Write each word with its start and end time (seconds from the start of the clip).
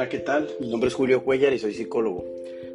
Hola, 0.00 0.08
¿qué 0.08 0.20
tal? 0.20 0.48
Mi 0.58 0.68
nombre 0.68 0.88
es 0.88 0.94
Julio 0.94 1.22
Cuellar 1.22 1.52
y 1.52 1.58
soy 1.58 1.74
psicólogo. 1.74 2.24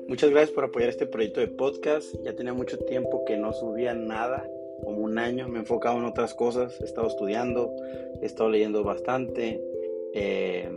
Muchas 0.08 0.30
gracias 0.30 0.52
por 0.52 0.64
apoyar 0.64 0.90
este 0.90 1.08
proyecto 1.08 1.40
de 1.40 1.48
podcast. 1.48 2.14
Ya 2.24 2.36
tenía 2.36 2.54
mucho 2.54 2.78
tiempo 2.78 3.26
que 3.26 3.36
no 3.36 3.52
subía 3.52 3.96
nada, 3.96 4.48
como 4.84 5.00
un 5.00 5.18
año. 5.18 5.48
Me 5.48 5.58
he 5.58 5.62
enfocado 5.62 5.98
en 5.98 6.06
otras 6.06 6.36
cosas. 6.36 6.80
He 6.80 6.84
estado 6.84 7.08
estudiando, 7.08 7.72
he 8.22 8.28
estado 8.28 8.52
leyendo 8.52 8.84
bastante. 8.84 9.60
Eh, 10.14 10.70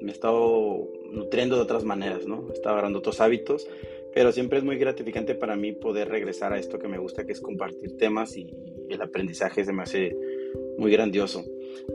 me 0.00 0.12
he 0.12 0.14
estado 0.14 0.88
nutriendo 1.10 1.56
de 1.56 1.62
otras 1.62 1.82
maneras, 1.82 2.28
¿no? 2.28 2.46
He 2.50 2.52
estado 2.52 2.74
agarrando 2.74 3.00
otros 3.00 3.20
hábitos. 3.20 3.66
Pero 4.14 4.30
siempre 4.30 4.58
es 4.58 4.64
muy 4.64 4.78
gratificante 4.78 5.34
para 5.34 5.56
mí 5.56 5.72
poder 5.72 6.10
regresar 6.10 6.52
a 6.52 6.60
esto 6.60 6.78
que 6.78 6.86
me 6.86 6.98
gusta, 6.98 7.26
que 7.26 7.32
es 7.32 7.40
compartir 7.40 7.96
temas 7.96 8.36
y 8.36 8.54
el 8.88 9.02
aprendizaje 9.02 9.64
se 9.64 9.72
me 9.72 9.82
hace 9.82 10.16
muy 10.78 10.92
grandioso. 10.92 11.44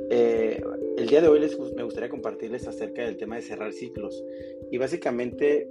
Eh, 0.09 0.61
el 0.97 1.07
día 1.07 1.21
de 1.21 1.27
hoy 1.27 1.39
les, 1.39 1.57
me 1.75 1.83
gustaría 1.83 2.09
compartirles 2.09 2.67
acerca 2.67 3.03
del 3.03 3.17
tema 3.17 3.35
de 3.35 3.41
cerrar 3.41 3.73
ciclos 3.73 4.23
y 4.71 4.77
básicamente 4.77 5.69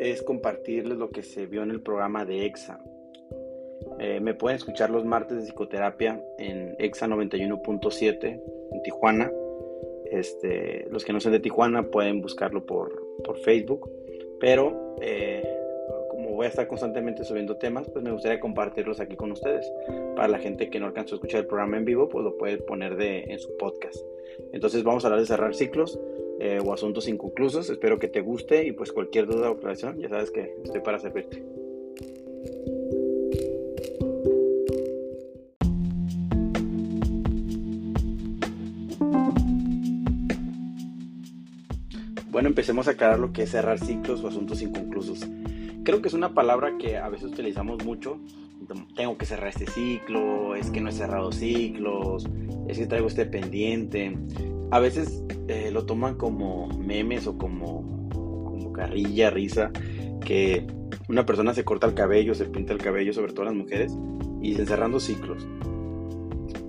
es 0.00 0.22
compartirles 0.22 0.98
lo 0.98 1.10
que 1.10 1.22
se 1.22 1.46
vio 1.46 1.62
en 1.62 1.70
el 1.70 1.80
programa 1.80 2.24
de 2.24 2.46
EXA. 2.46 2.80
Eh, 3.98 4.20
me 4.20 4.34
pueden 4.34 4.56
escuchar 4.56 4.90
los 4.90 5.04
martes 5.04 5.38
de 5.38 5.44
psicoterapia 5.44 6.22
en 6.38 6.76
EXA 6.78 7.06
91.7 7.06 8.42
en 8.72 8.82
Tijuana. 8.82 9.32
Este, 10.10 10.86
los 10.90 11.04
que 11.04 11.12
no 11.12 11.20
sean 11.20 11.32
de 11.32 11.40
Tijuana 11.40 11.90
pueden 11.90 12.20
buscarlo 12.20 12.64
por, 12.64 13.02
por 13.24 13.38
Facebook, 13.38 13.90
pero 14.38 14.96
eh, 15.00 15.55
voy 16.36 16.46
a 16.46 16.50
estar 16.50 16.68
constantemente 16.68 17.24
subiendo 17.24 17.56
temas, 17.56 17.88
pues 17.88 18.04
me 18.04 18.12
gustaría 18.12 18.38
compartirlos 18.38 19.00
aquí 19.00 19.16
con 19.16 19.32
ustedes. 19.32 19.72
Para 20.14 20.28
la 20.28 20.38
gente 20.38 20.68
que 20.68 20.78
no 20.78 20.86
alcanzó 20.86 21.14
a 21.14 21.16
escuchar 21.16 21.40
el 21.40 21.46
programa 21.46 21.78
en 21.78 21.84
vivo, 21.84 22.08
pues 22.08 22.22
lo 22.22 22.36
puede 22.36 22.58
poner 22.58 22.96
de, 22.96 23.24
en 23.24 23.38
su 23.38 23.56
podcast. 23.56 23.96
Entonces 24.52 24.84
vamos 24.84 25.04
a 25.04 25.08
hablar 25.08 25.20
de 25.20 25.26
cerrar 25.26 25.54
ciclos 25.54 25.98
eh, 26.38 26.60
o 26.64 26.72
asuntos 26.72 27.08
inconclusos. 27.08 27.70
Espero 27.70 27.98
que 27.98 28.08
te 28.08 28.20
guste 28.20 28.66
y 28.66 28.72
pues 28.72 28.92
cualquier 28.92 29.26
duda 29.26 29.50
o 29.50 29.54
aclaración, 29.54 29.98
ya 29.98 30.10
sabes 30.10 30.30
que 30.30 30.54
estoy 30.62 30.80
para 30.82 30.98
servirte. 30.98 31.42
Bueno, 42.30 42.50
empecemos 42.50 42.86
a 42.86 42.90
aclarar 42.90 43.18
lo 43.18 43.32
que 43.32 43.44
es 43.44 43.50
cerrar 43.50 43.78
ciclos 43.78 44.22
o 44.22 44.28
asuntos 44.28 44.60
inconclusos 44.60 45.26
creo 45.86 46.02
que 46.02 46.08
es 46.08 46.14
una 46.14 46.34
palabra 46.34 46.76
que 46.78 46.98
a 46.98 47.08
veces 47.08 47.30
utilizamos 47.30 47.84
mucho. 47.84 48.18
Tengo 48.96 49.16
que 49.16 49.24
cerrar 49.24 49.48
este 49.48 49.66
ciclo, 49.66 50.56
es 50.56 50.70
que 50.70 50.80
no 50.80 50.88
he 50.88 50.92
cerrado 50.92 51.30
ciclos, 51.30 52.28
es 52.66 52.76
que 52.76 52.86
traigo 52.86 53.06
este 53.06 53.24
pendiente. 53.24 54.18
A 54.72 54.80
veces 54.80 55.22
eh, 55.46 55.70
lo 55.72 55.86
toman 55.86 56.16
como 56.16 56.66
memes 56.66 57.28
o 57.28 57.38
como, 57.38 58.72
carrilla, 58.74 59.30
risa, 59.30 59.70
que 60.24 60.66
una 61.08 61.24
persona 61.24 61.54
se 61.54 61.64
corta 61.64 61.86
el 61.86 61.94
cabello, 61.94 62.34
se 62.34 62.46
pinta 62.46 62.72
el 62.72 62.80
cabello, 62.80 63.12
sobre 63.12 63.32
todo 63.32 63.44
las 63.44 63.54
mujeres, 63.54 63.96
y 64.42 64.50
dicen 64.50 64.66
cerrando 64.66 64.98
ciclos. 64.98 65.46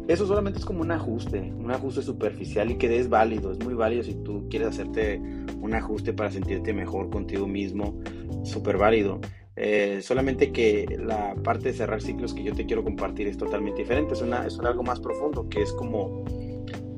Eso 0.07 0.25
solamente 0.25 0.59
es 0.59 0.65
como 0.65 0.81
un 0.81 0.91
ajuste, 0.91 1.39
un 1.39 1.69
ajuste 1.69 2.01
superficial 2.01 2.71
y 2.71 2.75
que 2.75 2.97
es 2.97 3.09
válido, 3.09 3.51
es 3.51 3.59
muy 3.59 3.73
válido 3.73 4.03
si 4.03 4.13
tú 4.15 4.47
quieres 4.49 4.69
hacerte 4.69 5.19
un 5.59 5.73
ajuste 5.73 6.13
para 6.13 6.31
sentirte 6.31 6.73
mejor 6.73 7.09
contigo 7.09 7.45
mismo, 7.45 7.99
súper 8.43 8.77
válido. 8.77 9.19
Eh, 9.57 9.99
solamente 10.01 10.51
que 10.51 10.85
la 11.03 11.35
parte 11.43 11.69
de 11.69 11.73
cerrar 11.73 12.01
ciclos 12.01 12.33
que 12.33 12.43
yo 12.43 12.53
te 12.53 12.65
quiero 12.65 12.83
compartir 12.83 13.27
es 13.27 13.37
totalmente 13.37 13.81
diferente, 13.81 14.13
es, 14.13 14.21
algo 14.59 14.83
más 14.83 14.99
profundo, 15.01 15.49
que 15.49 15.63
es 15.63 15.73
como 15.73 16.23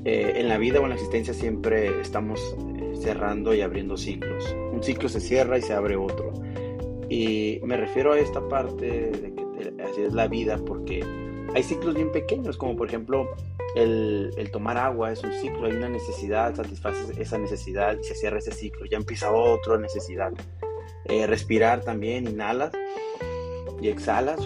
eh, 0.04 0.34
en 0.36 0.46
la 0.46 0.58
vida 0.58 0.78
o 0.78 0.84
en 0.84 0.90
la 0.90 0.94
existencia 0.94 1.34
siempre 1.34 2.00
estamos 2.00 2.40
eh, 2.76 2.92
cerrando 2.94 3.54
y 3.54 3.62
abriendo 3.62 3.96
ciclos. 3.96 4.54
Un 4.72 4.84
ciclo 4.84 5.08
se 5.08 5.20
cierra 5.20 5.58
y 5.58 5.62
se 5.62 5.72
abre 5.72 5.96
otro. 5.96 6.32
Y 7.08 7.58
me 7.64 7.76
refiero 7.76 8.12
a 8.12 8.20
esta 8.20 8.46
parte 8.46 8.86
de 8.86 9.34
que 9.34 9.82
así 9.82 10.02
es 10.02 10.12
la 10.12 10.28
vida 10.28 10.58
porque 10.64 11.02
hay 11.54 11.62
ciclos 11.62 11.94
bien 11.94 12.12
pequeños, 12.12 12.56
como 12.56 12.76
por 12.76 12.88
ejemplo 12.88 13.28
el, 13.74 14.50
tomar 14.52 14.78
agua 14.78 15.12
es 15.12 15.22
un 15.22 15.32
ciclo, 15.32 15.66
hay 15.66 15.72
una 15.72 15.88
necesidad, 15.88 16.54
satisfaces 16.54 17.16
esa 17.18 17.38
necesidad 17.38 17.96
y 17.98 18.04
se 18.04 18.14
cierra 18.14 18.38
ese 18.38 18.52
ciclo, 18.52 18.86
ya 18.86 18.96
empieza 18.96 19.32
otra 19.32 19.78
necesidad. 19.78 20.32
Eh, 21.06 21.26
respirar 21.26 21.82
también, 21.82 22.28
inhalas 22.28 22.72
y 23.80 23.88
exhalas 23.88 24.40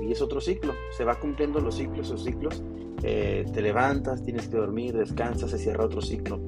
y 0.00 0.10
es 0.10 0.20
otro 0.20 0.40
ciclo, 0.40 0.74
se 0.96 1.04
va 1.04 1.18
cumpliendo 1.20 1.60
los 1.60 1.76
ciclos, 1.76 2.10
los 2.10 2.24
ciclos, 2.24 2.62
eh, 3.02 3.44
te 3.52 3.62
levantas, 3.62 4.24
tienes 4.24 4.48
que 4.48 4.56
dormir, 4.56 4.96
descansas, 4.96 5.50
se 5.50 5.58
cierra 5.58 5.84
otro 5.84 6.02
ciclo. 6.02 6.40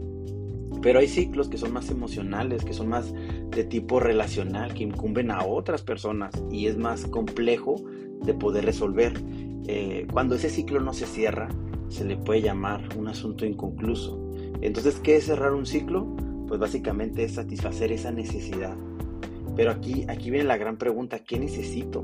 Pero 0.83 0.99
hay 0.99 1.09
ciclos 1.09 1.49
que 1.49 1.57
son 1.57 1.73
más 1.73 1.89
emocionales, 1.91 2.65
que 2.65 2.75
son 2.75 2.89
más 2.89 3.13
de 3.51 3.65
tipo 3.65 4.01
relacional, 4.01 4.75
que 4.75 4.83
incumben 4.83 5.31
a 5.31 5.45
otras 5.45 5.83
personas 5.83 6.35
y 6.51 6.67
es 6.67 6.77
más 6.77 7.07
complejo 7.07 7.77
de 8.23 8.35
poder 8.35 8.65
resolver. 8.65 9.15
Eh, 9.67 10.07
cuando 10.13 10.35
ese 10.35 10.51
ciclo 10.51 10.81
no 10.81 10.93
se 10.93 11.07
cierra, 11.07 11.49
se 11.89 12.05
le 12.05 12.17
puede 12.17 12.43
llamar 12.43 12.89
un 12.97 13.09
asunto 13.09 13.47
inconcluso. 13.47 14.21
Entonces, 14.61 14.97
¿qué 14.97 15.17
es 15.17 15.25
cerrar 15.25 15.53
un 15.55 15.67
ciclo? 15.67 16.07
Pues 16.49 16.61
básicamente 16.61 17.25
es 17.25 17.35
satisfacer 17.35 17.93
esa 17.93 18.11
necesidad. 18.11 18.77
Pero 19.57 19.71
aquí, 19.71 20.05
aquí 20.09 20.31
viene 20.31 20.47
la 20.47 20.57
gran 20.57 20.77
pregunta, 20.77 21.21
¿qué 21.21 21.39
necesito? 21.39 22.03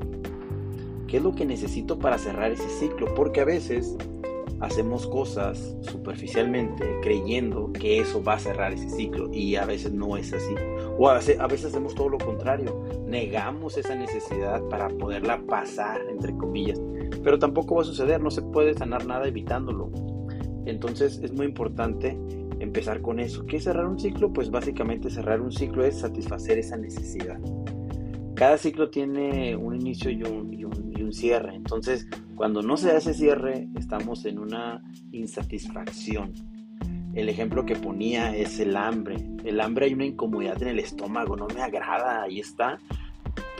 ¿Qué 1.07 1.17
es 1.17 1.23
lo 1.23 1.35
que 1.35 1.45
necesito 1.45 1.99
para 1.99 2.17
cerrar 2.17 2.51
ese 2.51 2.69
ciclo? 2.69 3.13
Porque 3.13 3.41
a 3.41 3.45
veces 3.45 3.97
hacemos 4.61 5.07
cosas 5.07 5.75
superficialmente 5.81 6.85
creyendo 7.01 7.73
que 7.73 7.99
eso 7.99 8.23
va 8.23 8.35
a 8.35 8.39
cerrar 8.39 8.71
ese 8.71 8.89
ciclo 8.89 9.29
y 9.33 9.55
a 9.55 9.65
veces 9.65 9.91
no 9.91 10.15
es 10.15 10.31
así. 10.31 10.55
O 10.97 11.09
a 11.09 11.15
veces, 11.15 11.39
a 11.39 11.47
veces 11.47 11.67
hacemos 11.67 11.95
todo 11.95 12.09
lo 12.09 12.17
contrario, 12.17 12.83
negamos 13.05 13.77
esa 13.77 13.95
necesidad 13.95 14.61
para 14.69 14.87
poderla 14.87 15.41
pasar, 15.45 16.01
entre 16.09 16.33
comillas. 16.37 16.79
Pero 17.23 17.39
tampoco 17.39 17.75
va 17.75 17.81
a 17.81 17.85
suceder, 17.85 18.21
no 18.21 18.31
se 18.31 18.41
puede 18.41 18.73
sanar 18.73 19.05
nada 19.05 19.27
evitándolo. 19.27 19.91
Entonces 20.65 21.19
es 21.23 21.33
muy 21.33 21.45
importante 21.45 22.17
empezar 22.59 23.01
con 23.01 23.19
eso. 23.19 23.45
¿Qué 23.45 23.57
es 23.57 23.63
cerrar 23.63 23.87
un 23.87 23.99
ciclo? 23.99 24.31
Pues 24.31 24.49
básicamente 24.49 25.09
cerrar 25.09 25.41
un 25.41 25.51
ciclo 25.51 25.83
es 25.83 25.99
satisfacer 25.99 26.59
esa 26.59 26.77
necesidad. 26.77 27.39
Cada 28.35 28.57
ciclo 28.57 28.89
tiene 28.89 29.55
un 29.55 29.75
inicio 29.75 30.09
y 30.09 30.23
un, 30.23 30.53
y 30.53 30.63
un, 30.63 31.13
cierre. 31.13 31.53
Entonces, 31.55 32.07
cuando 32.35 32.61
no 32.61 32.77
se 32.77 32.91
hace 32.91 33.13
cierre, 33.13 33.67
estamos 33.77 34.25
en 34.25 34.39
una 34.39 34.81
insatisfacción. 35.11 36.31
El 37.13 37.27
ejemplo 37.27 37.65
que 37.65 37.75
ponía 37.75 38.33
es 38.33 38.59
el 38.61 38.77
hambre. 38.77 39.17
El 39.43 39.59
hambre 39.59 39.87
hay 39.87 39.93
una 39.93 40.05
incomodidad 40.05 40.61
en 40.61 40.69
el 40.69 40.79
estómago, 40.79 41.35
no 41.35 41.47
me 41.53 41.61
agrada, 41.61 42.23
ahí 42.23 42.39
está. 42.39 42.79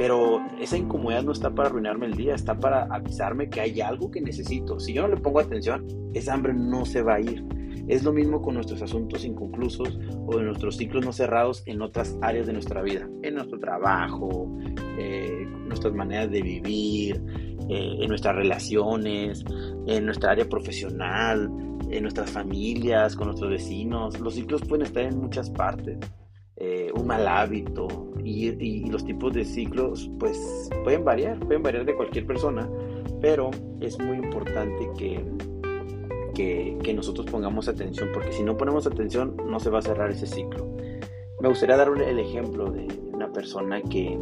Pero 0.01 0.41
esa 0.59 0.79
incomodidad 0.79 1.21
no 1.21 1.31
está 1.31 1.53
para 1.53 1.69
arruinarme 1.69 2.07
el 2.07 2.15
día, 2.15 2.33
está 2.33 2.59
para 2.59 2.85
avisarme 2.85 3.51
que 3.51 3.61
hay 3.61 3.81
algo 3.81 4.09
que 4.09 4.19
necesito. 4.19 4.79
Si 4.79 4.93
yo 4.93 5.03
no 5.03 5.09
le 5.09 5.21
pongo 5.21 5.39
atención, 5.39 5.85
esa 6.15 6.33
hambre 6.33 6.55
no 6.55 6.85
se 6.85 7.03
va 7.03 7.13
a 7.13 7.19
ir. 7.19 7.45
Es 7.87 8.03
lo 8.03 8.11
mismo 8.11 8.41
con 8.41 8.55
nuestros 8.55 8.81
asuntos 8.81 9.23
inconclusos 9.25 9.99
o 10.25 10.37
de 10.37 10.43
nuestros 10.43 10.77
ciclos 10.77 11.05
no 11.05 11.13
cerrados 11.13 11.61
en 11.67 11.83
otras 11.83 12.17
áreas 12.19 12.47
de 12.47 12.53
nuestra 12.53 12.81
vida, 12.81 13.07
en 13.21 13.35
nuestro 13.35 13.59
trabajo, 13.59 14.51
eh, 14.97 15.45
nuestras 15.67 15.93
maneras 15.93 16.31
de 16.31 16.41
vivir, 16.41 17.21
eh, 17.69 17.97
en 17.99 18.09
nuestras 18.09 18.35
relaciones, 18.35 19.45
en 19.85 20.03
nuestra 20.03 20.31
área 20.31 20.49
profesional, 20.49 21.47
en 21.91 22.01
nuestras 22.01 22.31
familias, 22.31 23.15
con 23.15 23.27
nuestros 23.27 23.51
vecinos. 23.51 24.19
Los 24.19 24.33
ciclos 24.33 24.63
pueden 24.67 24.87
estar 24.87 25.03
en 25.03 25.19
muchas 25.19 25.51
partes. 25.51 25.99
Eh, 26.55 26.91
un 26.95 27.05
mal 27.05 27.27
hábito 27.27 28.10
y, 28.23 28.89
los 28.89 29.05
tipos 29.05 29.33
de 29.33 29.45
ciclos 29.45 30.09
pues 30.19 30.69
pueden 30.83 31.03
variar, 31.03 31.39
pueden 31.39 31.63
variar 31.63 31.85
de 31.85 31.95
cualquier 31.95 32.25
persona, 32.25 32.69
pero 33.21 33.51
es 33.79 33.97
muy 33.99 34.17
importante 34.17 34.89
que, 34.97 35.23
que, 36.33 36.77
que, 36.83 36.93
nosotros 36.93 37.25
pongamos 37.27 37.67
atención, 37.67 38.09
porque 38.13 38.31
si 38.31 38.43
no 38.43 38.57
ponemos 38.57 38.87
atención 38.87 39.35
no 39.47 39.59
se 39.59 39.69
va 39.69 39.79
a 39.79 39.81
cerrar 39.81 40.11
ese 40.11 40.27
ciclo. 40.27 40.75
Me 41.39 41.49
gustaría 41.49 41.75
dar 41.75 41.89
el 41.89 42.19
ejemplo 42.19 42.69
de 42.71 42.87
una 43.13 43.31
persona 43.31 43.81
que 43.81 44.17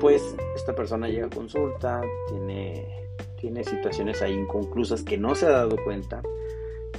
pues 0.00 0.36
esta 0.54 0.74
persona 0.74 1.08
llega 1.08 1.26
a 1.26 1.30
consulta, 1.30 2.00
tiene, 2.28 2.86
tiene 3.36 3.64
situaciones 3.64 4.22
ahí 4.22 4.34
inconclusas 4.34 5.02
que 5.02 5.18
no 5.18 5.34
se 5.34 5.46
ha 5.46 5.50
dado 5.50 5.76
cuenta. 5.84 6.22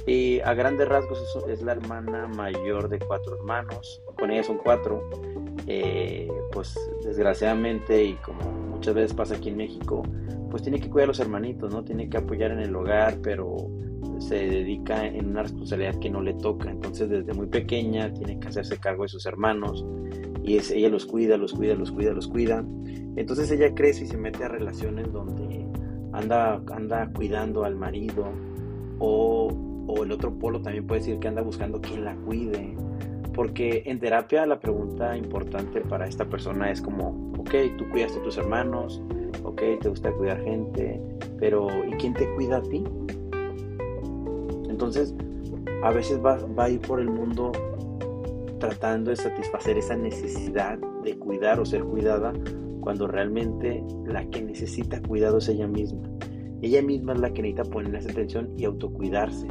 Y 0.06 0.40
a 0.40 0.54
grandes 0.54 0.88
rasgos 0.88 1.22
es, 1.48 1.62
la 1.62 1.72
hermana 1.72 2.26
mayor 2.26 2.88
de 2.88 2.98
cuatro 2.98 3.36
hermanos, 3.36 4.02
con 4.18 4.30
ella 4.30 4.42
son 4.42 4.58
cuatro. 4.58 5.08
Eh, 5.66 6.28
pues 6.52 6.74
desgraciadamente 7.04 8.04
y 8.04 8.14
como 8.14 8.40
muchas 8.70 8.94
veces 8.94 9.14
pasa 9.14 9.36
aquí 9.36 9.50
en 9.50 9.58
México, 9.58 10.02
pues 10.50 10.62
tiene 10.62 10.80
que 10.80 10.88
cuidar 10.88 11.04
a 11.04 11.08
los 11.08 11.20
hermanitos, 11.20 11.72
¿no? 11.72 11.84
Tiene 11.84 12.08
que 12.08 12.16
apoyar 12.16 12.50
en 12.50 12.60
el 12.60 12.74
hogar, 12.74 13.18
pero 13.22 13.68
se 14.18 14.34
dedica 14.34 15.06
en 15.06 15.30
una 15.30 15.42
responsabilidad 15.42 15.98
que 16.00 16.10
no 16.10 16.22
le 16.22 16.34
toca. 16.34 16.70
Entonces 16.70 17.08
desde 17.08 17.32
muy 17.34 17.46
pequeña 17.46 18.12
tiene 18.12 18.38
que 18.40 18.48
hacerse 18.48 18.78
cargo 18.78 19.04
de 19.04 19.08
sus 19.10 19.26
hermanos 19.26 19.84
y 20.42 20.56
es, 20.56 20.70
ella 20.70 20.88
los 20.88 21.06
cuida, 21.06 21.36
los 21.36 21.52
cuida, 21.52 21.74
los 21.74 21.92
cuida, 21.92 22.12
los 22.12 22.26
cuida. 22.26 22.64
Entonces 23.16 23.50
ella 23.50 23.74
crece 23.74 24.04
y 24.04 24.06
se 24.06 24.16
mete 24.16 24.44
a 24.44 24.48
relaciones 24.48 25.12
donde 25.12 25.66
anda, 26.12 26.62
anda 26.72 27.10
cuidando 27.14 27.64
al 27.64 27.76
marido 27.76 28.26
o, 28.98 29.48
o 29.90 30.04
el 30.04 30.12
otro 30.12 30.32
polo 30.32 30.60
también 30.60 30.86
puede 30.86 31.00
decir 31.00 31.18
que 31.18 31.28
anda 31.28 31.42
buscando 31.42 31.80
quien 31.80 32.04
la 32.04 32.14
cuide 32.16 32.74
Porque 33.34 33.82
en 33.86 33.98
terapia 33.98 34.46
la 34.46 34.60
pregunta 34.60 35.16
importante 35.16 35.80
para 35.80 36.06
esta 36.06 36.24
persona 36.24 36.70
es 36.70 36.80
como, 36.80 37.32
ok, 37.38 37.54
tú 37.78 37.88
cuidas 37.90 38.16
a 38.16 38.22
tus 38.22 38.38
hermanos, 38.38 39.02
ok, 39.44 39.62
te 39.80 39.88
gusta 39.88 40.12
cuidar 40.12 40.42
gente, 40.42 41.00
pero 41.38 41.68
¿y 41.86 41.92
quién 41.92 42.14
te 42.14 42.32
cuida 42.34 42.58
a 42.58 42.62
ti? 42.62 42.84
Entonces, 44.68 45.14
a 45.82 45.90
veces 45.90 46.20
va, 46.24 46.36
va 46.58 46.64
a 46.64 46.70
ir 46.70 46.80
por 46.80 47.00
el 47.00 47.08
mundo 47.08 47.52
tratando 48.58 49.10
de 49.10 49.16
satisfacer 49.16 49.78
esa 49.78 49.96
necesidad 49.96 50.78
de 51.02 51.16
cuidar 51.16 51.58
o 51.60 51.64
ser 51.64 51.82
cuidada 51.82 52.32
cuando 52.80 53.06
realmente 53.06 53.82
la 54.06 54.24
que 54.26 54.42
necesita 54.42 55.00
cuidado 55.00 55.38
es 55.38 55.48
ella 55.48 55.66
misma. 55.66 56.02
Ella 56.62 56.82
misma 56.82 57.14
es 57.14 57.20
la 57.20 57.32
que 57.32 57.42
necesita 57.42 57.70
ponerse 57.70 58.10
atención 58.10 58.50
y 58.56 58.64
autocuidarse. 58.64 59.48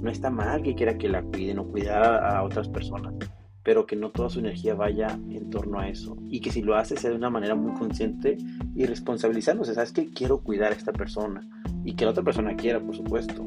No 0.00 0.10
está 0.10 0.30
mal 0.30 0.62
que 0.62 0.74
quiera 0.74 0.96
que 0.96 1.08
la 1.08 1.22
cuiden 1.22 1.58
o 1.58 1.66
cuidar 1.66 2.24
a, 2.24 2.42
otras 2.42 2.68
personas, 2.68 3.14
pero 3.62 3.86
que 3.86 3.96
no 3.96 4.10
toda 4.10 4.30
su 4.30 4.38
energía 4.38 4.74
vaya 4.74 5.18
en 5.28 5.50
torno 5.50 5.78
a 5.78 5.88
eso. 5.88 6.16
Y 6.28 6.40
que 6.40 6.50
si 6.50 6.62
lo 6.62 6.74
hace 6.74 6.96
sea 6.96 7.10
de 7.10 7.16
una 7.16 7.28
manera 7.28 7.54
muy 7.54 7.72
consciente 7.74 8.38
y 8.74 8.86
responsabilizándose. 8.86 9.74
¿Sabes 9.74 9.92
que 9.92 10.10
Quiero 10.10 10.40
cuidar 10.40 10.72
a 10.72 10.76
esta 10.76 10.92
persona. 10.92 11.42
Y 11.84 11.94
que 11.94 12.04
la 12.04 12.12
otra 12.12 12.22
persona 12.22 12.56
quiera, 12.56 12.80
por 12.80 12.96
supuesto. 12.96 13.46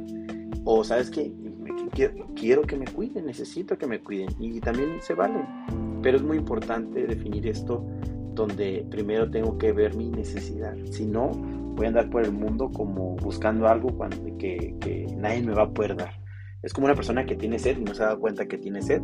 O 0.63 0.83
sabes 0.83 1.09
que 1.09 1.33
quiero, 2.35 2.61
que 2.63 2.77
me 2.77 2.85
cuiden, 2.85 3.25
necesito 3.25 3.77
que 3.77 3.88
me 3.88 3.99
cuiden. 3.99 4.29
Y 4.39 4.59
también 4.59 4.97
se 5.01 5.15
vale. 5.15 5.44
Pero 6.01 6.17
es 6.17 6.23
muy 6.23 6.38
importante 6.38 7.07
definir 7.07 7.47
esto 7.47 7.85
donde 8.35 8.85
primero 8.89 9.29
tengo 9.29 9.57
que 9.57 9.71
ver 9.71 9.95
mi 9.95 10.09
necesidad. 10.09 10.75
Si 10.91 11.06
no, 11.06 11.29
voy 11.29 11.85
a 11.85 11.89
andar 11.89 12.09
por 12.09 12.23
el 12.23 12.31
mundo 12.31 12.71
como 12.71 13.15
buscando 13.15 13.67
algo 13.67 13.89
que, 14.38 14.75
que 14.79 15.07
nadie 15.17 15.41
me 15.41 15.53
va 15.53 15.63
a 15.63 15.69
poder 15.69 15.95
dar. 15.95 16.22
Es 16.63 16.71
como 16.71 16.86
una 16.86 16.95
persona 16.95 17.25
que 17.25 17.36
tiene 17.36 17.60
sed 17.60 17.77
y 17.77 17.83
no 17.83 17.94
se 17.94 18.04
da 18.04 18.15
cuenta 18.15 18.48
que 18.48 18.57
tiene 18.57 18.81
sed, 18.81 19.01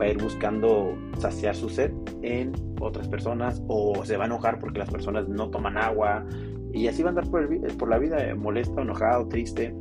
va 0.00 0.04
a 0.04 0.08
ir 0.10 0.22
buscando 0.22 0.94
saciar 1.18 1.56
su 1.56 1.70
sed 1.70 1.90
en 2.22 2.52
otras 2.80 3.08
personas 3.08 3.62
o 3.66 4.04
se 4.04 4.18
va 4.18 4.24
a 4.24 4.26
enojar 4.26 4.58
porque 4.58 4.78
las 4.78 4.90
personas 4.90 5.26
no 5.26 5.48
toman 5.50 5.78
agua 5.78 6.26
y 6.72 6.86
así 6.86 7.02
va 7.02 7.08
a 7.08 7.10
andar 7.10 7.28
por, 7.30 7.48
por 7.78 7.88
la 7.88 7.98
vida 7.98 8.34
molesto, 8.34 8.82
enojado, 8.82 9.26
triste, 9.26 9.74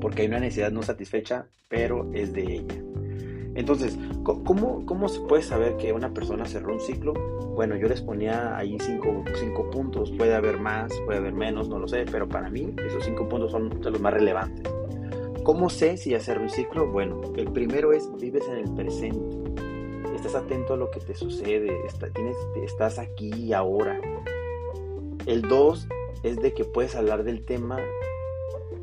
porque 0.00 0.22
hay 0.22 0.28
una 0.28 0.38
necesidad 0.38 0.70
no 0.70 0.82
satisfecha, 0.82 1.48
pero 1.68 2.10
es 2.14 2.32
de 2.32 2.42
ella. 2.42 2.74
Entonces, 3.56 3.98
¿cómo, 4.22 4.86
¿cómo 4.86 5.08
se 5.08 5.20
puede 5.22 5.42
saber 5.42 5.76
que 5.78 5.92
una 5.92 6.12
persona 6.12 6.44
cerró 6.44 6.74
un 6.74 6.80
ciclo? 6.80 7.14
Bueno, 7.54 7.74
yo 7.74 7.88
les 7.88 8.02
ponía 8.02 8.56
ahí 8.56 8.76
cinco, 8.80 9.24
cinco 9.34 9.68
puntos, 9.70 10.12
puede 10.12 10.34
haber 10.34 10.60
más, 10.60 10.92
puede 11.06 11.18
haber 11.18 11.32
menos, 11.32 11.68
no 11.68 11.78
lo 11.78 11.88
sé, 11.88 12.04
pero 12.10 12.28
para 12.28 12.50
mí 12.50 12.74
esos 12.86 13.02
cinco 13.02 13.26
puntos 13.28 13.50
son 13.50 13.80
de 13.80 13.90
los 13.90 14.00
más 14.00 14.12
relevantes. 14.12 14.75
¿Cómo 15.46 15.70
sé 15.70 15.96
si 15.96 16.10
ya 16.10 16.18
cerró 16.18 16.42
un 16.42 16.50
ciclo? 16.50 16.90
Bueno, 16.90 17.20
el 17.36 17.52
primero 17.52 17.92
es 17.92 18.10
vives 18.16 18.48
en 18.48 18.56
el 18.56 18.74
presente. 18.74 19.36
Estás 20.12 20.34
atento 20.34 20.74
a 20.74 20.76
lo 20.76 20.90
que 20.90 20.98
te 20.98 21.14
sucede, 21.14 21.70
estás 22.64 22.98
aquí 22.98 23.32
y 23.32 23.52
ahora. 23.52 24.00
El 25.24 25.42
dos 25.42 25.86
es 26.24 26.34
de 26.38 26.52
que 26.52 26.64
puedes 26.64 26.96
hablar 26.96 27.22
del 27.22 27.44
tema 27.44 27.78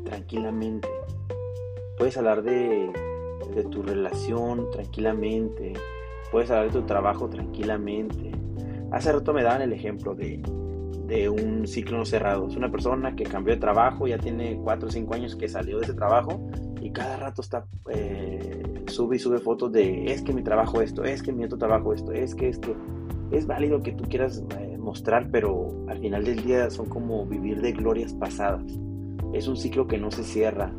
tranquilamente. 0.06 0.88
Puedes 1.98 2.16
hablar 2.16 2.42
de, 2.42 2.90
de 3.54 3.64
tu 3.64 3.82
relación 3.82 4.70
tranquilamente. 4.70 5.74
Puedes 6.32 6.50
hablar 6.50 6.72
de 6.72 6.80
tu 6.80 6.86
trabajo 6.86 7.28
tranquilamente. 7.28 8.32
Hace 8.90 9.12
rato 9.12 9.34
me 9.34 9.42
daban 9.42 9.60
el 9.60 9.74
ejemplo 9.74 10.14
de, 10.14 10.40
de 11.06 11.28
un 11.28 11.66
ciclo 11.66 11.98
no 11.98 12.04
cerrado. 12.04 12.48
Es 12.48 12.56
una 12.56 12.70
persona 12.70 13.14
que 13.14 13.24
cambió 13.24 13.54
de 13.54 13.60
trabajo, 13.60 14.06
ya 14.06 14.18
tiene 14.18 14.58
4 14.62 14.88
o 14.88 14.90
5 14.90 15.14
años 15.14 15.36
que 15.36 15.48
salió 15.48 15.78
de 15.78 15.84
ese 15.84 15.94
trabajo 15.94 16.40
y 16.84 16.90
cada 16.90 17.16
rato 17.16 17.40
está 17.40 17.64
eh, 17.88 18.84
sube 18.88 19.16
y 19.16 19.18
sube 19.18 19.38
fotos 19.38 19.72
de 19.72 20.12
es 20.12 20.20
que 20.20 20.34
mi 20.34 20.42
trabajo 20.42 20.82
esto, 20.82 21.02
es 21.02 21.22
que 21.22 21.32
mi 21.32 21.42
otro 21.42 21.56
trabajo 21.56 21.94
esto, 21.94 22.12
es 22.12 22.34
que 22.34 22.50
esto. 22.50 22.76
Es 23.30 23.46
válido 23.46 23.82
que 23.82 23.92
tú 23.92 24.04
quieras 24.04 24.44
eh, 24.60 24.76
mostrar, 24.78 25.30
pero 25.30 25.70
al 25.88 25.98
final 25.98 26.24
del 26.24 26.44
día 26.44 26.68
son 26.68 26.86
como 26.90 27.24
vivir 27.24 27.62
de 27.62 27.72
glorias 27.72 28.12
pasadas. 28.12 28.62
Es 29.32 29.48
un 29.48 29.56
ciclo 29.56 29.88
que 29.88 29.96
no 29.96 30.10
se 30.10 30.24
cierra. 30.24 30.74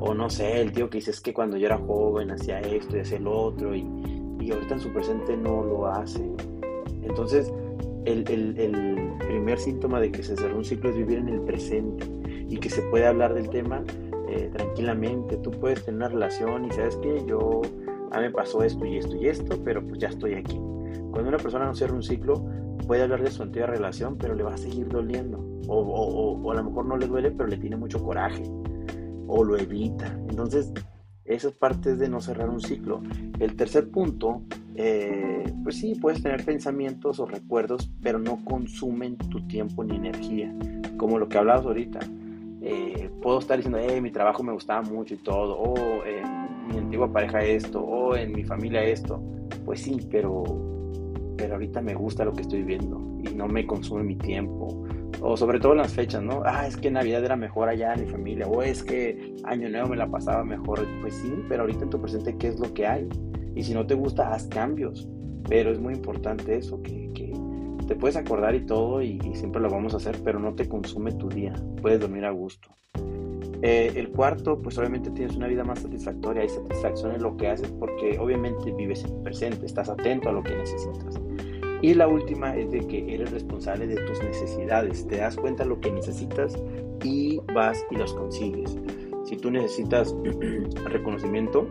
O 0.00 0.14
no 0.14 0.30
sé, 0.30 0.62
el 0.62 0.72
tío 0.72 0.88
que 0.88 0.96
dice 0.96 1.10
es 1.10 1.20
que 1.20 1.34
cuando 1.34 1.58
yo 1.58 1.66
era 1.66 1.76
joven 1.76 2.30
hacía 2.30 2.60
esto 2.60 2.96
y 2.96 3.00
hacía 3.00 3.18
el 3.18 3.26
otro 3.26 3.76
y, 3.76 3.86
y 4.40 4.50
ahorita 4.50 4.74
en 4.74 4.80
su 4.80 4.90
presente 4.94 5.36
no 5.36 5.62
lo 5.62 5.86
hace. 5.86 6.26
Entonces, 7.02 7.52
el, 8.06 8.24
el, 8.30 9.12
primer 9.18 9.58
síntoma 9.58 10.00
de 10.00 10.10
que 10.10 10.22
se 10.22 10.36
cerró 10.36 10.56
un 10.56 10.64
ciclo 10.64 10.88
es 10.88 10.96
vivir 10.96 11.18
en 11.18 11.28
el 11.28 11.42
presente 11.42 12.06
y 12.48 12.56
que 12.56 12.70
se 12.70 12.82
puede 12.82 13.06
hablar 13.06 13.34
del 13.34 13.50
tema 13.50 13.84
eh, 14.30 14.48
tranquilamente. 14.52 15.36
Tú 15.38 15.50
puedes 15.50 15.84
tener 15.84 15.98
una 15.98 16.08
relación 16.08 16.64
y 16.64 16.70
sabes 16.70 16.94
que 16.96 17.24
yo, 17.26 17.62
a 18.12 18.18
mí 18.18 18.26
me 18.26 18.30
pasó 18.30 18.62
esto 18.62 18.84
y 18.84 18.98
esto 18.98 19.16
y 19.16 19.26
esto, 19.26 19.58
pero 19.64 19.84
pues 19.84 19.98
ya 19.98 20.08
estoy 20.08 20.34
aquí. 20.34 20.56
Cuando 21.10 21.30
una 21.30 21.38
persona 21.38 21.66
no 21.66 21.74
cierra 21.74 21.94
un 21.94 22.02
ciclo, 22.04 22.44
puede 22.86 23.02
hablar 23.02 23.22
de 23.22 23.30
su 23.32 23.42
antigua 23.42 23.66
relación, 23.66 24.16
pero 24.16 24.36
le 24.36 24.44
va 24.44 24.54
a 24.54 24.56
seguir 24.56 24.88
doliendo. 24.88 25.44
O, 25.66 26.50
a 26.50 26.54
lo 26.54 26.64
mejor 26.64 26.86
no 26.86 26.96
le 26.96 27.08
duele, 27.08 27.32
pero 27.32 27.48
le 27.48 27.56
tiene 27.56 27.76
mucho 27.76 28.02
coraje. 28.02 28.44
O 29.26 29.42
lo 29.42 29.56
evita. 29.56 30.06
Entonces, 30.28 30.72
esas 31.24 31.52
partes 31.52 31.98
de 31.98 32.08
no 32.08 32.20
cerrar 32.20 32.48
un 32.48 32.60
ciclo. 32.60 33.02
El 33.40 33.56
tercer 33.56 33.90
punto, 33.90 34.42
eh, 34.76 35.44
pues 35.64 35.76
sí, 35.76 35.96
puedes 36.00 36.22
tener 36.22 36.44
pensamientos 36.44 37.18
o 37.18 37.26
recuerdos, 37.26 37.90
pero 38.00 38.20
no 38.20 38.44
consumen 38.44 39.16
tu 39.16 39.44
tiempo 39.48 39.82
ni 39.82 39.96
energía. 39.96 40.54
Como 40.96 41.18
lo 41.18 41.28
que 41.28 41.38
hablabas 41.38 41.66
ahorita. 41.66 42.00
Eh, 42.62 43.10
puedo 43.22 43.38
estar 43.38 43.56
diciendo, 43.56 43.78
eh, 43.78 44.00
mi 44.00 44.10
trabajo 44.10 44.42
me 44.42 44.52
gustaba 44.52 44.82
mucho 44.82 45.14
y 45.14 45.18
todo, 45.18 45.58
o 45.58 46.04
en 46.04 46.68
mi 46.68 46.78
antigua 46.78 47.12
pareja 47.12 47.40
esto, 47.40 47.80
o 47.80 48.16
en 48.16 48.32
mi 48.32 48.44
familia 48.44 48.82
esto. 48.82 49.22
Pues 49.64 49.80
sí, 49.80 49.98
pero, 50.10 50.44
pero 51.36 51.54
ahorita 51.54 51.80
me 51.80 51.94
gusta 51.94 52.24
lo 52.24 52.32
que 52.32 52.42
estoy 52.42 52.62
viendo 52.62 52.98
y 53.22 53.34
no 53.34 53.48
me 53.48 53.66
consume 53.66 54.02
mi 54.02 54.16
tiempo 54.16 54.86
o 55.22 55.36
sobre 55.36 55.60
todo 55.60 55.72
en 55.72 55.78
las 55.78 55.92
fechas, 55.92 56.22
¿no? 56.22 56.42
Ah, 56.44 56.66
es 56.66 56.76
que 56.76 56.90
Navidad 56.90 57.24
era 57.24 57.36
mejor 57.36 57.68
allá 57.68 57.94
en 57.94 58.04
mi 58.04 58.10
familia, 58.10 58.46
o 58.46 58.62
es 58.62 58.82
que 58.82 59.34
Año 59.44 59.68
Nuevo 59.68 59.88
me 59.88 59.96
la 59.96 60.10
pasaba 60.10 60.44
mejor. 60.44 60.86
Pues 61.00 61.14
sí, 61.14 61.32
pero 61.48 61.62
ahorita 61.62 61.84
en 61.84 61.90
tu 61.90 62.00
presente, 62.00 62.36
¿qué 62.38 62.48
es 62.48 62.58
lo 62.58 62.72
que 62.72 62.86
hay? 62.86 63.08
Y 63.54 63.62
si 63.62 63.74
no 63.74 63.86
te 63.86 63.94
gusta, 63.94 64.32
haz 64.32 64.46
cambios. 64.46 65.08
Pero 65.48 65.70
es 65.70 65.80
muy 65.80 65.94
importante 65.94 66.56
eso, 66.56 66.80
que, 66.82 67.10
que 67.14 67.29
te 67.90 67.96
puedes 67.96 68.14
acordar 68.14 68.54
y 68.54 68.64
todo, 68.64 69.02
y, 69.02 69.18
siempre 69.34 69.60
lo 69.60 69.68
vamos 69.68 69.94
a 69.94 69.96
hacer, 69.96 70.16
pero 70.22 70.38
no 70.38 70.54
te 70.54 70.68
consume 70.68 71.10
tu 71.10 71.28
día. 71.28 71.52
Puedes 71.82 71.98
dormir 71.98 72.24
a 72.24 72.30
gusto. 72.30 72.68
Eh, 73.62 73.90
el 73.96 74.10
cuarto, 74.10 74.62
pues 74.62 74.78
obviamente 74.78 75.10
tienes 75.10 75.34
una 75.34 75.48
vida 75.48 75.64
más 75.64 75.80
satisfactoria, 75.80 76.42
hay 76.42 76.48
satisfacción 76.48 77.16
en 77.16 77.22
lo 77.22 77.36
que 77.36 77.48
haces 77.48 77.68
porque 77.80 78.16
obviamente 78.20 78.70
vives 78.70 79.02
en 79.02 79.16
el 79.16 79.22
presente, 79.22 79.66
estás 79.66 79.88
atento 79.88 80.28
a 80.28 80.32
lo 80.32 80.40
que 80.44 80.54
necesitas. 80.54 81.20
Y 81.82 81.94
la 81.94 82.06
última 82.06 82.56
es 82.56 82.70
de 82.70 82.78
que 82.86 83.12
eres 83.12 83.32
responsable 83.32 83.88
de 83.88 83.96
tus 83.96 84.22
necesidades, 84.22 85.08
te 85.08 85.16
das 85.16 85.34
cuenta 85.34 85.64
de 85.64 85.70
lo 85.70 85.80
que 85.80 85.90
necesitas 85.90 86.56
y 87.02 87.40
vas 87.52 87.84
y 87.90 87.96
los 87.96 88.14
consigues. 88.14 88.78
Si 89.24 89.36
tú 89.36 89.50
necesitas 89.50 90.14
reconocimiento, 90.84 91.66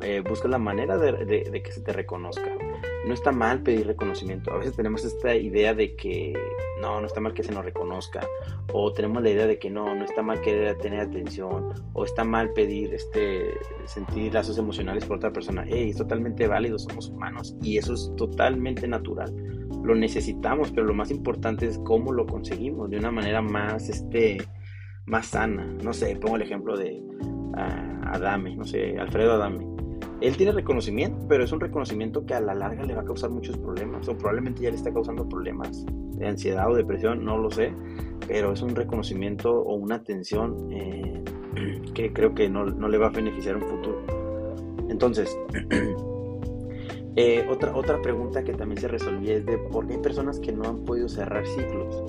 eh, 0.00 0.22
busca 0.26 0.48
la 0.48 0.58
manera 0.58 0.96
de, 0.96 1.62
que 1.62 1.70
se 1.70 1.82
te 1.82 1.92
reconozca. 1.92 2.50
No 3.06 3.14
está 3.14 3.32
mal 3.32 3.62
pedir 3.62 3.86
reconocimiento. 3.86 4.52
A 4.52 4.58
veces 4.58 4.74
tenemos 4.76 5.04
esta 5.04 5.34
idea 5.34 5.74
de 5.74 5.94
que 5.94 6.34
no, 6.80 7.00
no 7.00 7.06
está 7.06 7.20
mal 7.20 7.32
que 7.32 7.42
se 7.42 7.52
nos 7.52 7.64
reconozca. 7.64 8.20
O 8.72 8.92
tenemos 8.92 9.22
la 9.22 9.30
idea 9.30 9.46
de 9.46 9.58
que 9.58 9.70
no, 9.70 9.94
no 9.94 10.04
está 10.04 10.22
mal 10.22 10.40
querer 10.40 10.76
tener 10.78 11.00
atención. 11.00 11.72
O 11.92 12.04
está 12.04 12.24
mal 12.24 12.52
pedir 12.52 12.92
este, 12.92 13.54
sentir 13.86 14.34
lazos 14.34 14.58
emocionales 14.58 15.04
por 15.04 15.18
otra 15.18 15.32
persona. 15.32 15.64
es 15.68 15.96
totalmente 15.96 16.46
válido, 16.46 16.78
somos 16.78 17.08
humanos. 17.08 17.56
Y 17.62 17.78
eso 17.78 17.94
es 17.94 18.12
totalmente 18.16 18.86
natural. 18.88 19.34
Lo 19.82 19.94
necesitamos, 19.94 20.70
pero 20.72 20.86
lo 20.86 20.94
más 20.94 21.10
importante 21.10 21.66
es 21.66 21.78
cómo 21.78 22.12
lo 22.12 22.26
conseguimos 22.26 22.90
de 22.90 22.98
una 22.98 23.10
manera 23.10 23.40
más, 23.40 23.88
este, 23.88 24.38
más 25.06 25.28
sana. 25.28 25.64
No 25.82 25.92
sé, 25.92 26.16
pongo 26.16 26.36
el 26.36 26.42
ejemplo 26.42 26.76
de 26.76 27.00
uh, 27.00 28.08
Adame, 28.08 28.56
no 28.56 28.64
sé, 28.64 28.98
Alfredo 28.98 29.34
Adame 29.34 29.78
él 30.20 30.36
tiene 30.36 30.52
reconocimiento, 30.52 31.26
pero 31.28 31.44
es 31.44 31.52
un 31.52 31.60
reconocimiento 31.60 32.26
que 32.26 32.34
a 32.34 32.40
la 32.40 32.54
larga 32.54 32.84
le 32.84 32.94
va 32.94 33.02
a 33.02 33.04
causar 33.04 33.30
muchos 33.30 33.56
problemas, 33.56 34.08
o 34.08 34.16
probablemente 34.16 34.62
ya 34.62 34.70
le 34.70 34.76
está 34.76 34.92
causando 34.92 35.28
problemas 35.28 35.84
de 35.86 36.26
ansiedad 36.26 36.70
o 36.70 36.74
depresión, 36.74 37.24
no 37.24 37.38
lo 37.38 37.50
sé, 37.50 37.72
pero 38.26 38.52
es 38.52 38.62
un 38.62 38.74
reconocimiento 38.74 39.52
o 39.52 39.74
una 39.74 39.96
atención 39.96 40.72
eh, 40.72 41.22
que 41.94 42.12
creo 42.12 42.34
que 42.34 42.48
no, 42.48 42.64
le 42.64 42.98
va 42.98 43.06
a 43.06 43.10
beneficiar 43.10 43.56
en 43.56 43.62
un 43.62 43.68
futuro. 43.68 44.02
Entonces, 44.88 45.38
eh, 47.16 47.46
otra, 47.48 47.76
otra 47.76 48.02
pregunta 48.02 48.42
que 48.42 48.54
también 48.54 48.80
se 48.80 48.88
resolvía 48.88 49.36
es 49.36 49.46
de 49.46 49.58
por 49.58 49.86
qué 49.86 49.94
hay 49.94 50.00
personas 50.00 50.40
que 50.40 50.50
no 50.52 50.68
han 50.68 50.84
podido 50.84 51.08
cerrar 51.08 51.46
ciclos. 51.46 52.04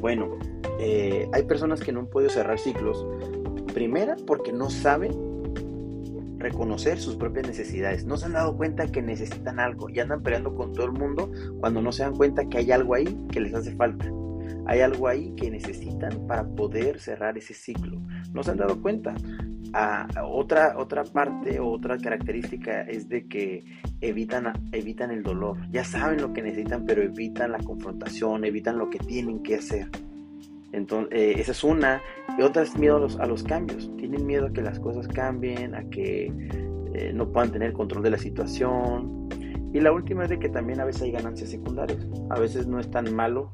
Bueno, 0.00 0.38
eh, 0.78 1.28
hay 1.32 1.42
personas 1.42 1.80
que 1.80 1.92
no 1.92 2.00
han 2.00 2.06
podido 2.06 2.30
cerrar 2.30 2.58
ciclos, 2.58 3.06
primera 3.74 4.16
porque 4.26 4.50
no 4.50 4.70
saben 4.70 5.29
reconocer 6.40 6.98
sus 6.98 7.16
propias 7.16 7.46
necesidades. 7.46 8.04
No 8.04 8.16
se 8.16 8.26
han 8.26 8.32
dado 8.32 8.56
cuenta 8.56 8.86
que 8.88 9.02
necesitan 9.02 9.60
algo 9.60 9.88
y 9.88 10.00
andan 10.00 10.22
peleando 10.22 10.54
con 10.54 10.72
todo 10.72 10.86
el 10.86 10.92
mundo 10.92 11.30
cuando 11.60 11.80
no 11.80 11.92
se 11.92 12.02
dan 12.02 12.16
cuenta 12.16 12.48
que 12.48 12.58
hay 12.58 12.72
algo 12.72 12.94
ahí 12.94 13.16
que 13.30 13.40
les 13.40 13.54
hace 13.54 13.74
falta. 13.76 14.10
hay 14.66 14.80
algo 14.80 15.08
ahí 15.08 15.32
que 15.36 15.50
necesitan 15.50 16.26
para 16.26 16.44
poder 16.44 17.00
cerrar 17.00 17.36
ese 17.36 17.54
ciclo. 17.54 18.00
¿No 18.32 18.42
se 18.42 18.52
han 18.52 18.56
dado 18.56 18.80
cuenta? 18.80 19.14
Ah, 19.72 20.06
otra, 20.24 20.74
otra 20.76 21.04
parte 21.04 21.60
o 21.60 21.68
otra 21.68 21.96
característica 21.98 22.82
es 22.82 23.08
de 23.08 23.26
que 23.26 23.64
evitan, 24.00 24.52
evitan 24.72 25.10
el 25.10 25.22
dolor. 25.22 25.58
Ya 25.70 25.84
saben 25.84 26.20
lo 26.20 26.32
que 26.32 26.42
necesitan, 26.42 26.84
pero 26.84 27.02
evitan 27.02 27.52
la 27.52 27.58
confrontación, 27.58 28.44
evitan 28.44 28.78
lo 28.78 28.90
que 28.90 28.98
tienen 28.98 29.42
que 29.42 29.56
hacer. 29.56 29.88
Entonces, 30.72 31.18
eh, 31.18 31.34
esa 31.38 31.52
es 31.52 31.64
una. 31.64 32.00
Y 32.38 32.42
otra 32.42 32.62
es 32.62 32.76
miedo 32.76 32.96
a 32.96 33.00
los, 33.00 33.18
a 33.18 33.26
los, 33.26 33.42
cambios. 33.42 33.90
Tienen 33.96 34.26
miedo 34.26 34.46
a 34.46 34.52
que 34.52 34.62
las 34.62 34.78
cosas 34.78 35.08
cambien, 35.08 35.74
a 35.74 35.88
que 35.90 36.32
eh, 36.94 37.12
no 37.14 37.30
puedan 37.30 37.50
tener 37.50 37.72
control 37.72 38.02
de 38.02 38.10
la 38.10 38.18
situación. 38.18 39.28
Y 39.72 39.80
la 39.80 39.92
última 39.92 40.24
es 40.24 40.30
de 40.30 40.38
que 40.38 40.48
también 40.48 40.80
a 40.80 40.84
veces 40.84 41.02
hay 41.02 41.12
ganancias 41.12 41.50
secundarias. 41.50 42.06
A 42.30 42.38
veces 42.38 42.66
no 42.66 42.78
es 42.78 42.90
tan 42.90 43.14
malo 43.14 43.52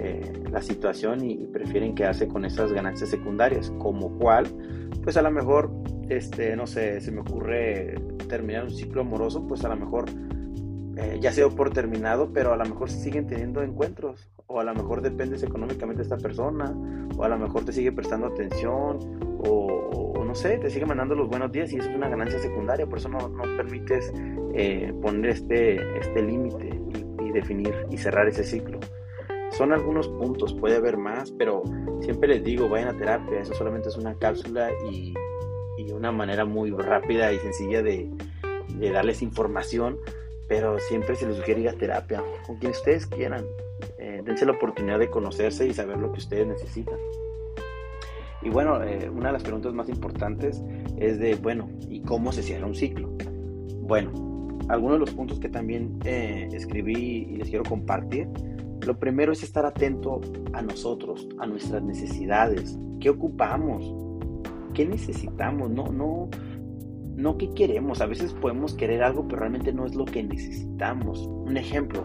eh, 0.00 0.44
la 0.50 0.62
situación 0.62 1.24
y, 1.24 1.46
prefieren 1.46 1.94
quedarse 1.94 2.28
con 2.28 2.44
esas 2.44 2.72
ganancias 2.72 3.10
secundarias. 3.10 3.70
Como 3.78 4.16
cuál 4.18 4.46
pues 5.02 5.16
a 5.16 5.22
lo 5.22 5.30
mejor, 5.30 5.70
este, 6.08 6.56
no 6.56 6.66
sé, 6.66 7.00
se 7.00 7.12
me 7.12 7.20
ocurre 7.20 7.94
terminar 8.28 8.64
un 8.64 8.70
ciclo 8.70 9.02
amoroso, 9.02 9.46
pues 9.46 9.64
a 9.64 9.68
lo 9.68 9.76
mejor 9.76 10.06
ya 11.20 11.30
se 11.30 11.42
dio 11.42 11.54
por 11.54 11.70
terminado, 11.70 12.32
pero 12.32 12.54
a 12.54 12.56
lo 12.56 12.64
mejor 12.64 12.90
siguen 12.90 13.26
teniendo 13.26 13.62
encuentros, 13.62 14.30
o 14.48 14.60
a 14.60 14.64
lo 14.64 14.74
mejor 14.74 15.02
dependes 15.02 15.42
económicamente 15.42 15.98
de 15.98 16.02
esta 16.04 16.16
persona, 16.16 16.74
o 17.16 17.24
a 17.24 17.28
lo 17.28 17.38
mejor 17.38 17.64
te 17.64 17.72
sigue 17.72 17.92
prestando 17.92 18.26
atención, 18.26 18.98
o, 19.44 20.22
no 20.24 20.34
sé, 20.34 20.58
te 20.58 20.70
sigue 20.70 20.86
mandando 20.86 21.14
los 21.14 21.28
buenos 21.28 21.52
días 21.52 21.72
y 21.72 21.76
eso 21.76 21.88
es 21.88 21.96
una 21.96 22.08
ganancia 22.08 22.38
secundaria, 22.38 22.86
por 22.86 22.98
eso 22.98 23.08
no, 23.08 23.28
no 23.28 23.42
permites 23.56 24.12
eh, 24.54 24.92
poner 25.00 25.30
este, 25.30 25.98
este 25.98 26.22
límite 26.22 26.68
y, 27.20 27.24
y 27.28 27.32
definir 27.32 27.74
y 27.90 27.96
cerrar 27.96 28.28
ese 28.28 28.44
ciclo. 28.44 28.80
Son 29.52 29.72
algunos 29.72 30.08
puntos, 30.08 30.52
puede 30.54 30.76
haber 30.76 30.98
más, 30.98 31.30
pero 31.32 31.62
siempre 32.00 32.28
les 32.28 32.44
digo, 32.44 32.68
vayan 32.68 32.88
a 32.88 32.98
terapia, 32.98 33.40
eso 33.40 33.54
solamente 33.54 33.88
es 33.88 33.96
una 33.96 34.14
cápsula 34.14 34.70
y, 34.90 35.14
una 35.92 36.12
manera 36.12 36.44
muy 36.44 36.70
rápida 36.72 37.32
y 37.32 37.38
sencilla 37.38 37.82
de, 37.82 38.10
darles 38.92 39.22
información, 39.22 39.98
pero 40.46 40.78
siempre 40.78 41.16
se 41.16 41.26
les 41.26 41.36
sugiere 41.36 41.62
ir 41.62 41.78
terapia, 41.78 42.22
con 42.46 42.58
quien 42.58 42.72
ustedes 42.72 43.06
quieran. 43.06 43.46
Eh, 44.06 44.22
dense 44.24 44.46
la 44.46 44.52
oportunidad 44.52 45.00
de 45.00 45.10
conocerse 45.10 45.66
y 45.66 45.74
saber 45.74 45.98
lo 45.98 46.12
que 46.12 46.20
ustedes 46.20 46.46
necesitan. 46.46 46.94
Y 48.40 48.50
bueno, 48.50 48.80
eh, 48.84 49.10
una 49.10 49.26
de 49.26 49.32
las 49.32 49.42
preguntas 49.42 49.74
más 49.74 49.88
importantes 49.88 50.62
es 50.96 51.18
de, 51.18 51.34
bueno, 51.34 51.68
¿y 51.88 52.02
cómo 52.02 52.30
se 52.30 52.44
cierra 52.44 52.68
un 52.68 52.76
ciclo? 52.76 53.10
Bueno, 53.80 54.12
algunos 54.68 54.94
de 54.94 55.00
los 55.00 55.10
puntos 55.10 55.40
que 55.40 55.48
también 55.48 55.98
eh, 56.04 56.48
escribí 56.52 57.26
y 57.30 57.36
les 57.36 57.48
quiero 57.48 57.64
compartir 57.64 58.28
lo 58.86 58.96
primero 58.96 59.32
es 59.32 59.42
estar 59.42 59.66
atento 59.66 60.20
a 60.52 60.62
nosotros, 60.62 61.26
a 61.40 61.46
nuestras 61.46 61.82
necesidades. 61.82 62.78
¿Qué 63.00 63.10
ocupamos? 63.10 63.92
¿Qué 64.74 64.86
necesitamos? 64.86 65.70
No, 65.70 65.90
no, 65.90 66.28
no 67.16 67.36
qué 67.38 67.50
queremos. 67.54 68.00
A 68.00 68.06
veces 68.06 68.32
podemos 68.34 68.74
querer 68.74 69.02
algo, 69.02 69.26
pero 69.26 69.40
realmente 69.40 69.72
no 69.72 69.86
es 69.86 69.96
lo 69.96 70.04
que 70.04 70.22
necesitamos. 70.22 71.26
Un 71.26 71.56
ejemplo, 71.56 72.04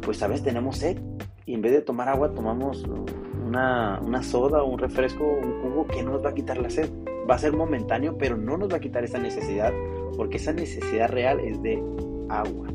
pues 0.00 0.22
a 0.22 0.28
veces 0.28 0.44
tenemos 0.44 0.78
sed 0.78 0.96
y 1.46 1.54
en 1.54 1.62
vez 1.62 1.72
de 1.72 1.82
tomar 1.82 2.08
agua 2.08 2.32
tomamos 2.32 2.84
una, 3.46 4.00
una 4.02 4.22
soda, 4.22 4.62
un 4.62 4.78
refresco, 4.78 5.24
un 5.24 5.62
jugo 5.62 5.86
que 5.86 6.02
no 6.02 6.12
nos 6.12 6.24
va 6.24 6.30
a 6.30 6.34
quitar 6.34 6.58
la 6.58 6.70
sed. 6.70 6.90
Va 7.28 7.36
a 7.36 7.38
ser 7.38 7.52
momentáneo, 7.52 8.16
pero 8.18 8.36
no 8.36 8.56
nos 8.56 8.70
va 8.70 8.76
a 8.76 8.80
quitar 8.80 9.04
esa 9.04 9.18
necesidad, 9.18 9.72
porque 10.16 10.36
esa 10.36 10.52
necesidad 10.52 11.08
real 11.08 11.40
es 11.40 11.60
de 11.62 11.82
agua. 12.28 12.68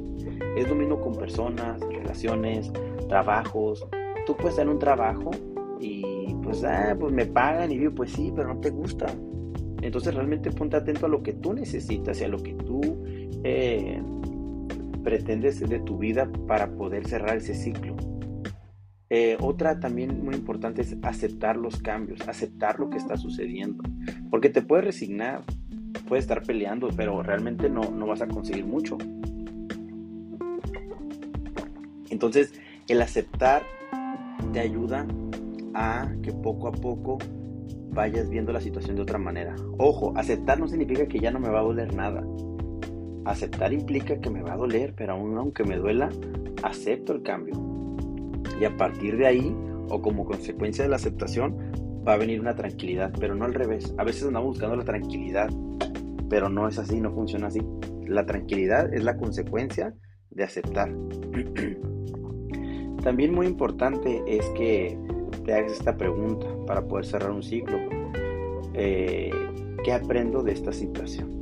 Es 0.56 0.68
lo 0.68 0.76
mismo 0.76 1.00
con 1.00 1.16
personas, 1.16 1.80
relaciones, 1.82 2.72
trabajos. 3.08 3.88
Tú 4.26 4.36
puedes 4.36 4.56
tener 4.56 4.72
un 4.72 4.80
trabajo 4.80 5.32
y 5.80 6.36
pues, 6.44 6.64
ah, 6.64 6.96
pues 7.00 7.14
me 7.14 7.26
pagan 7.26 7.72
y 7.72 7.78
digo, 7.78 7.94
pues 7.94 8.12
sí, 8.12 8.32
pero 8.36 8.54
no 8.54 8.60
te 8.60 8.70
gusta. 8.70 9.08
Entonces 9.82 10.14
realmente 10.14 10.52
ponte 10.52 10.78
atento 10.78 11.06
a 11.06 11.10
lo 11.10 11.24
que 11.24 11.34
tú 11.34 11.54
necesitas 11.54 12.20
y 12.22 12.24
a 12.24 12.28
lo 12.28 12.38
que 12.38 12.54
tú 12.54 12.82
eh, 13.44 14.02
pretendes 15.04 15.60
de 15.60 15.80
tu 15.80 15.98
vida 15.98 16.30
para 16.48 16.70
poder 16.72 17.08
cerrar 17.08 17.38
ese 17.38 17.54
ciclo. 17.54 17.96
Eh, 19.10 19.38
otra 19.42 19.80
también 19.80 20.24
muy 20.24 20.36
importante 20.36 20.82
es 20.84 20.96
aceptar 21.02 21.58
los 21.58 21.82
cambios, 21.82 22.28
aceptar 22.28 22.80
lo 22.80 22.90
que 22.90 22.98
está 22.98 23.18
sucediendo. 23.18 23.84
Porque 24.30 24.50
te 24.50 24.62
puedes 24.62 24.86
resignar, 24.86 25.42
puedes 26.08 26.26
estar 26.26 26.44
peleando, 26.44 26.90
pero 26.96 27.24
realmente 27.24 27.70
no, 27.70 27.90
no 27.90 28.06
vas 28.06 28.22
a 28.22 28.28
conseguir 28.28 28.66
mucho. 28.66 28.98
Entonces, 32.10 32.54
el 32.88 33.02
aceptar 33.02 33.64
te 34.54 34.60
ayuda 34.60 35.08
a 35.74 36.12
que 36.22 36.32
poco 36.32 36.68
a 36.68 36.72
poco 36.72 37.18
vayas 37.92 38.30
viendo 38.30 38.52
la 38.52 38.62
situación 38.62 38.96
de 38.96 39.02
otra 39.02 39.18
manera. 39.18 39.56
Ojo, 39.78 40.14
aceptar 40.16 40.60
no 40.60 40.68
significa 40.68 41.08
que 41.08 41.20
ya 41.20 41.32
no 41.32 41.40
me 41.40 41.50
va 41.50 41.60
a 41.60 41.64
doler 41.64 41.94
nada. 41.94 42.24
Aceptar 43.26 43.74
implica 43.74 44.20
que 44.20 44.30
me 44.30 44.42
va 44.42 44.54
a 44.54 44.58
doler, 44.58 44.94
pero 44.96 45.14
aún 45.14 45.38
aunque 45.38 45.64
me 45.64 45.78
duela, 45.78 46.10
acepto 46.64 47.14
el 47.14 47.24
cambio. 47.24 47.69
Y 48.60 48.66
a 48.66 48.76
partir 48.76 49.18
de 49.18 49.28
ahí, 49.28 49.56
o 49.90 50.02
como 50.02 50.26
consecuencia 50.26 50.84
de 50.84 50.90
la 50.90 50.98
aceptación, 50.98 51.56
va 52.08 52.14
a 52.14 52.18
venir 52.18 52.40
una 52.40 52.56
tranquilidad, 52.56 53.12
pero 53.20 53.36
no 53.36 53.46
al 53.46 53.54
revés. 53.54 53.94
A 53.98 54.04
veces 54.04 54.24
andamos 54.24 54.50
buscando 54.50 54.76
la 54.76 54.84
tranquilidad, 54.84 55.50
pero 56.30 56.50
no 56.50 56.68
es 56.68 56.78
así, 56.78 57.00
no 57.00 57.12
funciona 57.12 57.48
así. 57.48 57.62
La 58.06 58.26
tranquilidad 58.26 58.94
es 58.94 59.04
la 59.04 59.18
consecuencia 59.18 59.94
de 60.32 60.44
aceptar. 60.44 60.94
También 63.04 63.34
muy 63.34 63.48
importante 63.48 64.22
es 64.28 64.46
que 64.50 64.98
te 65.46 65.54
hagas 65.54 65.74
esta 65.74 65.96
pregunta 65.96 66.48
para 66.68 66.86
poder 66.86 67.06
cerrar 67.06 67.32
un 67.32 67.44
ciclo. 67.44 67.78
Eh, 68.74 69.32
¿Qué 69.84 69.94
aprendo 69.94 70.44
de 70.44 70.52
esta 70.52 70.74
situación? 70.74 71.40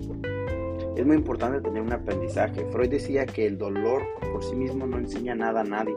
Es 0.96 1.06
muy 1.06 1.16
importante 1.16 1.62
tener 1.62 1.82
un 1.82 1.94
aprendizaje. 1.94 2.66
Freud 2.72 2.90
decía 2.90 3.26
que 3.26 3.46
el 3.46 3.58
dolor 3.58 4.04
por 4.32 4.44
sí 4.44 4.56
mismo 4.56 4.88
no 4.88 4.98
enseña 4.98 5.36
nada 5.36 5.62
a 5.62 5.64
nadie. 5.64 5.96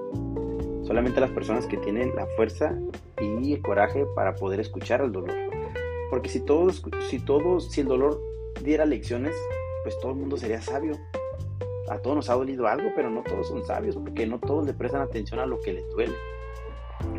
Solamente 0.90 1.20
las 1.20 1.30
personas 1.30 1.68
que 1.68 1.76
tienen 1.76 2.12
la 2.16 2.26
fuerza 2.34 2.76
y 3.22 3.54
el 3.54 3.62
coraje 3.62 4.04
para 4.16 4.34
poder 4.34 4.58
escuchar 4.58 5.00
el 5.02 5.12
dolor. 5.12 5.32
Porque 6.10 6.28
si 6.28 6.40
todos, 6.40 6.82
si 7.08 7.20
todos, 7.20 7.70
si 7.70 7.82
el 7.82 7.86
dolor 7.86 8.20
diera 8.64 8.84
lecciones, 8.84 9.36
pues 9.84 9.96
todo 10.00 10.10
el 10.10 10.18
mundo 10.18 10.36
sería 10.36 10.60
sabio 10.60 10.98
a 11.90 11.98
todos 11.98 12.16
nos 12.16 12.30
ha 12.30 12.34
dolido 12.34 12.68
algo, 12.68 12.90
pero 12.94 13.10
no 13.10 13.22
todos 13.22 13.48
son 13.48 13.64
sabios, 13.66 13.96
porque 13.96 14.24
no 14.24 14.38
todos 14.38 14.64
le 14.64 14.72
prestan 14.72 15.02
atención 15.02 15.40
a 15.40 15.46
lo 15.46 15.60
que 15.60 15.72
les 15.72 15.88
duele. 15.90 16.14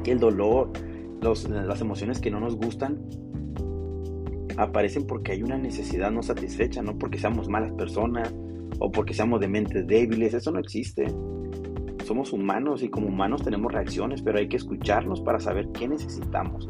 El 0.05 0.17
dolor, 0.19 0.69
las 1.21 1.81
emociones 1.81 2.21
que 2.21 2.31
no 2.31 2.39
nos 2.39 2.55
gustan, 2.55 2.97
aparecen 4.55 5.05
porque 5.05 5.33
hay 5.33 5.43
una 5.43 5.57
necesidad 5.57 6.09
no 6.09 6.23
satisfecha, 6.23 6.81
no 6.81 6.97
porque 6.97 7.17
seamos 7.17 7.49
malas 7.49 7.73
personas 7.73 8.33
o 8.79 8.91
porque 8.91 9.13
seamos 9.13 9.41
de 9.41 9.49
mentes 9.49 9.85
débiles, 9.85 10.33
eso 10.33 10.51
no 10.51 10.59
existe. 10.59 11.13
Somos 12.11 12.33
humanos 12.33 12.83
y 12.83 12.89
como 12.89 13.07
humanos 13.07 13.41
tenemos 13.41 13.71
reacciones, 13.71 14.21
pero 14.21 14.37
hay 14.37 14.49
que 14.49 14.57
escucharnos 14.57 15.21
para 15.21 15.39
saber 15.39 15.69
qué 15.71 15.87
necesitamos 15.87 16.67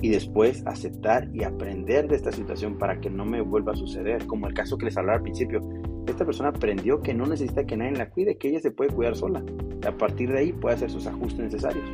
y 0.00 0.08
después 0.08 0.64
aceptar 0.68 1.28
y 1.34 1.42
aprender 1.42 2.06
de 2.06 2.14
esta 2.14 2.30
situación 2.30 2.78
para 2.78 3.00
que 3.00 3.10
no 3.10 3.24
me 3.24 3.40
vuelva 3.40 3.72
a 3.72 3.74
suceder, 3.76 4.24
como 4.28 4.46
el 4.46 4.54
caso 4.54 4.78
que 4.78 4.84
les 4.84 4.96
hablaba 4.96 5.16
al 5.16 5.24
principio 5.24 5.60
esta 6.06 6.24
persona 6.24 6.50
aprendió 6.50 7.02
que 7.02 7.12
no 7.12 7.26
necesita 7.26 7.64
que 7.64 7.76
nadie 7.76 7.96
la 7.96 8.08
cuide, 8.08 8.38
que 8.38 8.50
ella 8.50 8.60
se 8.60 8.70
puede 8.70 8.90
cuidar 8.90 9.16
sola. 9.16 9.42
a 9.84 9.90
partir 9.90 10.30
de 10.30 10.38
ahí 10.38 10.52
puede 10.52 10.76
hacer 10.76 10.92
sus 10.92 11.08
ajustes 11.08 11.40
necesarios. 11.40 11.90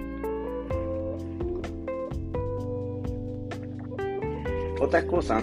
Otra 4.78 5.06
cosa, 5.06 5.42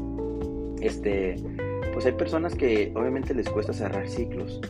este, 0.80 1.34
pues 1.92 2.06
hay 2.06 2.12
personas 2.12 2.54
que 2.54 2.92
obviamente 2.94 3.34
les 3.34 3.48
cuesta 3.48 3.72
cerrar 3.72 4.08
ciclos. 4.08 4.60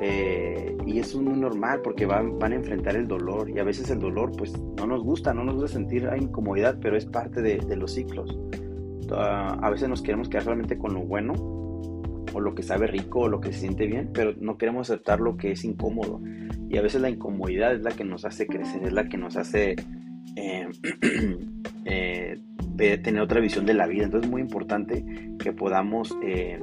Eh, 0.00 0.76
y 0.86 0.98
es 0.98 1.14
muy 1.14 1.38
normal 1.38 1.80
porque 1.82 2.04
van, 2.04 2.38
van, 2.38 2.52
a 2.52 2.56
enfrentar 2.56 2.96
el 2.96 3.06
dolor 3.06 3.48
y 3.48 3.58
a 3.60 3.64
veces 3.64 3.90
el 3.90 4.00
dolor 4.00 4.32
pues 4.36 4.52
no 4.76 4.86
nos 4.86 5.02
gusta, 5.02 5.32
no 5.32 5.44
nos 5.44 5.54
gusta 5.54 5.68
sentir 5.68 6.08
incomodidad, 6.20 6.78
pero 6.80 6.96
es 6.96 7.06
parte 7.06 7.42
de, 7.42 7.58
de 7.58 7.76
los 7.76 7.92
ciclos. 7.92 8.36
Ah, 9.12 9.58
a 9.62 9.70
veces 9.70 9.88
nos 9.88 10.02
queremos 10.02 10.28
quedar 10.28 10.44
solamente 10.44 10.78
con 10.78 10.94
lo 10.94 11.00
bueno 11.00 11.34
o 12.34 12.40
lo 12.40 12.54
que 12.54 12.62
sabe 12.62 12.86
rico 12.86 13.20
o 13.20 13.28
lo 13.28 13.40
que 13.40 13.52
se 13.52 13.60
siente 13.60 13.86
bien, 13.86 14.10
pero 14.12 14.34
no 14.40 14.58
queremos 14.58 14.90
aceptar 14.90 15.20
lo 15.20 15.36
que 15.36 15.52
es 15.52 15.64
incómodo. 15.64 16.20
Y 16.68 16.76
a 16.76 16.82
veces 16.82 17.00
la 17.00 17.10
incomodidad 17.10 17.74
es 17.74 17.82
la 17.82 17.92
que 17.92 18.04
nos 18.04 18.24
hace 18.24 18.46
crecer, 18.46 18.82
es 18.82 18.92
la 18.92 19.08
que 19.08 19.16
nos 19.16 19.36
hace 19.36 19.76
eh, 20.36 20.68
eh, 21.84 22.38
tener 22.76 23.20
otra 23.20 23.40
visión 23.40 23.64
de 23.66 23.74
la 23.74 23.86
vida. 23.86 24.04
Entonces 24.04 24.26
es 24.26 24.32
muy 24.32 24.42
importante 24.42 25.04
que 25.38 25.52
podamos 25.52 26.16
eh, 26.22 26.60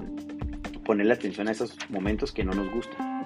ponerle 0.83 1.13
atención 1.13 1.47
a 1.47 1.51
esos 1.51 1.77
momentos 1.89 2.33
que 2.33 2.43
no 2.43 2.51
nos 2.51 2.69
gustan. 2.73 3.20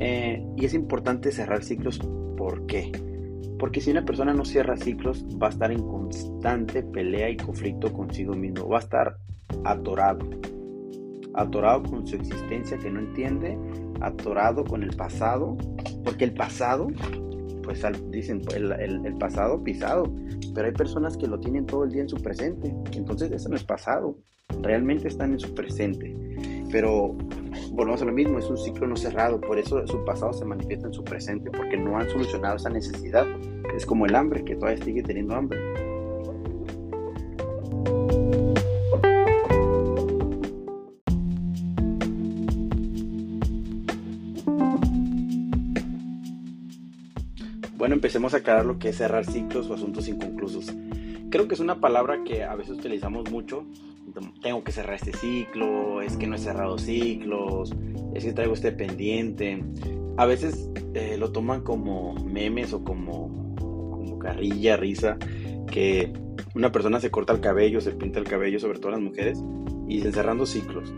Y 0.00 0.64
es 0.64 0.74
importante 0.74 1.30
cerrar 1.30 1.62
ciclos, 1.62 1.98
¿por 2.36 2.66
qué? 2.66 2.90
Porque 3.58 3.82
si 3.82 3.90
una 3.90 4.04
persona 4.04 4.32
no 4.32 4.46
cierra 4.46 4.76
ciclos, 4.76 5.24
va 5.40 5.48
a 5.48 5.50
estar 5.50 5.70
en 5.70 5.82
constante 5.86 6.82
pelea 6.82 7.28
y 7.28 7.36
conflicto 7.36 7.92
consigo 7.92 8.34
mismo. 8.34 8.66
Va 8.68 8.78
a 8.78 8.80
estar 8.80 9.16
atorado. 9.64 10.26
Atorado 11.34 11.82
con 11.82 12.06
su 12.06 12.16
existencia 12.16 12.78
que 12.78 12.90
no 12.90 13.00
entiende, 13.00 13.58
atorado 14.00 14.64
con 14.64 14.82
el 14.82 14.96
pasado, 14.96 15.58
porque 16.02 16.24
el 16.24 16.32
pasado 16.32 16.88
pues 17.62 17.84
dicen, 18.10 18.40
el, 18.56 18.72
el, 18.72 19.14
pasado 19.18 19.62
pisado, 19.62 20.12
pero 20.54 20.66
hay 20.66 20.72
personas 20.72 21.16
que 21.16 21.28
lo 21.28 21.38
tienen 21.38 21.66
todo 21.66 21.84
el 21.84 21.92
día 21.92 22.02
en 22.02 22.08
su 22.08 22.16
presente, 22.16 22.74
entonces 22.94 23.30
eso 23.30 23.48
no 23.48 23.54
es 23.54 23.62
pasado, 23.62 24.16
realmente 24.62 25.06
están 25.06 25.32
en 25.32 25.38
su 25.38 25.54
presente, 25.54 26.12
pero 26.72 27.16
volvemos 27.80 28.02
a 28.02 28.04
lo 28.04 28.12
mismo, 28.12 28.38
es 28.38 28.50
un 28.50 28.58
ciclo 28.58 28.86
no 28.86 28.94
cerrado, 28.94 29.40
por 29.40 29.58
eso 29.58 29.86
su 29.86 30.04
pasado 30.04 30.34
se 30.34 30.44
manifiesta 30.44 30.88
en 30.88 30.92
su 30.92 31.02
presente, 31.02 31.50
porque 31.50 31.78
no 31.78 31.96
han 31.96 32.10
solucionado 32.10 32.56
esa 32.56 32.68
necesidad, 32.68 33.26
es 33.74 33.86
como 33.86 34.04
el 34.04 34.14
hambre, 34.14 34.44
que 34.44 34.54
todavía 34.54 34.84
sigue 34.84 35.02
teniendo 35.02 35.34
hambre. 35.34 35.58
Bueno, 47.78 47.94
empecemos 47.94 48.34
a 48.34 48.36
aclarar 48.36 48.66
lo 48.66 48.78
que 48.78 48.90
es 48.90 48.98
cerrar 48.98 49.24
ciclos 49.24 49.70
o 49.70 49.74
asuntos 49.74 50.06
inconclusos. 50.06 50.70
Creo 51.30 51.48
que 51.48 51.54
es 51.54 51.60
una 51.60 51.80
palabra 51.80 52.24
que 52.24 52.44
a 52.44 52.54
veces 52.56 52.76
utilizamos 52.76 53.30
mucho. 53.30 53.64
Tengo 54.42 54.64
que 54.64 54.72
cerrar 54.72 54.94
este 54.94 55.12
ciclo, 55.12 56.02
es 56.02 56.16
que 56.16 56.26
no 56.26 56.36
he 56.36 56.38
cerrado 56.38 56.78
ciclos, 56.78 57.74
es 58.14 58.24
que 58.24 58.32
traigo 58.32 58.54
este 58.54 58.72
pendiente. 58.72 59.62
A 60.16 60.26
veces 60.26 60.70
eh, 60.94 61.16
lo 61.18 61.32
toman 61.32 61.62
como 61.62 62.14
memes 62.24 62.72
o 62.72 62.84
como, 62.84 63.54
carrilla, 64.18 64.76
risa, 64.76 65.16
que 65.70 66.12
una 66.54 66.72
persona 66.72 67.00
se 67.00 67.10
corta 67.10 67.32
el 67.32 67.40
cabello, 67.40 67.80
se 67.80 67.92
pinta 67.92 68.18
el 68.18 68.26
cabello, 68.26 68.60
sobre 68.60 68.78
todo 68.78 68.92
las 68.92 69.00
mujeres, 69.00 69.42
y 69.88 69.96
dicen 69.96 70.12
cerrando 70.12 70.46
ciclos. 70.46 70.92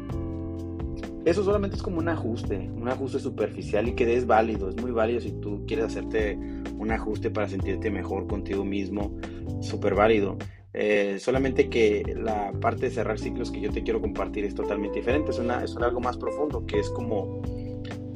Eso 1.25 1.45
solamente 1.45 1.76
es 1.76 1.83
como 1.83 1.99
un 1.99 2.09
ajuste, 2.09 2.69
un 2.75 2.88
ajuste 2.88 3.21
superficial 3.21 3.88
y 3.88 3.92
que 3.92 4.12
es 4.16 4.26
válido, 4.26 4.69
es 4.69 4.76
muy 4.81 4.90
válido 4.90 5.21
si 5.21 5.31
tú 5.31 5.64
quieres 5.69 5.87
hacerte 5.87 6.37
un 6.76 6.90
ajuste 6.90 7.31
para 7.31 7.49
sentirte 7.49 7.92
mejor 7.92 8.26
contigo 8.26 8.64
mismo, 8.64 9.16
súper 9.61 9.95
válido. 9.95 10.37
Eh, 10.74 11.18
solamente 11.18 11.68
que 11.68 12.14
la 12.16 12.52
parte 12.52 12.86
de 12.86 12.90
cerrar 12.90 13.18
ciclos 13.18 13.50
que 13.50 13.60
yo 13.60 13.70
te 13.70 13.82
quiero 13.82 14.00
compartir 14.00 14.44
es 14.44 14.54
totalmente 14.54 15.00
diferente, 15.00 15.30
es, 15.30 15.38
una, 15.38 15.62
es 15.62 15.76
algo 15.76 16.00
más 16.00 16.16
profundo, 16.16 16.64
que 16.64 16.80
es 16.80 16.88
como 16.88 17.42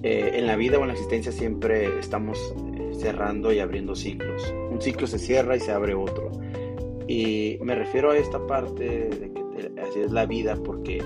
eh, 0.03 0.33
en 0.35 0.47
la 0.47 0.57
vida 0.57 0.79
o 0.79 0.83
en 0.83 0.89
la 0.89 0.95
existencia 0.95 1.33
siempre 1.33 1.99
estamos 1.99 2.55
eh, 2.79 2.95
cerrando 2.95 3.53
y 3.53 3.59
abriendo 3.59 3.95
ciclos. 3.95 4.55
Un 4.71 4.81
ciclo 4.81 5.07
se 5.07 5.19
cierra 5.19 5.57
y 5.57 5.61
se 5.61 5.73
abre 5.73 5.95
otro. 5.95 6.31
Y 7.07 7.59
me 7.63 7.75
refiero 7.75 8.11
a 8.11 8.17
esta 8.19 8.45
parte 8.47 8.85
de 8.85 9.33
que 9.33 9.81
así 9.81 10.01
es 10.01 10.13
la 10.13 10.27
vida 10.27 10.57
porque 10.57 11.03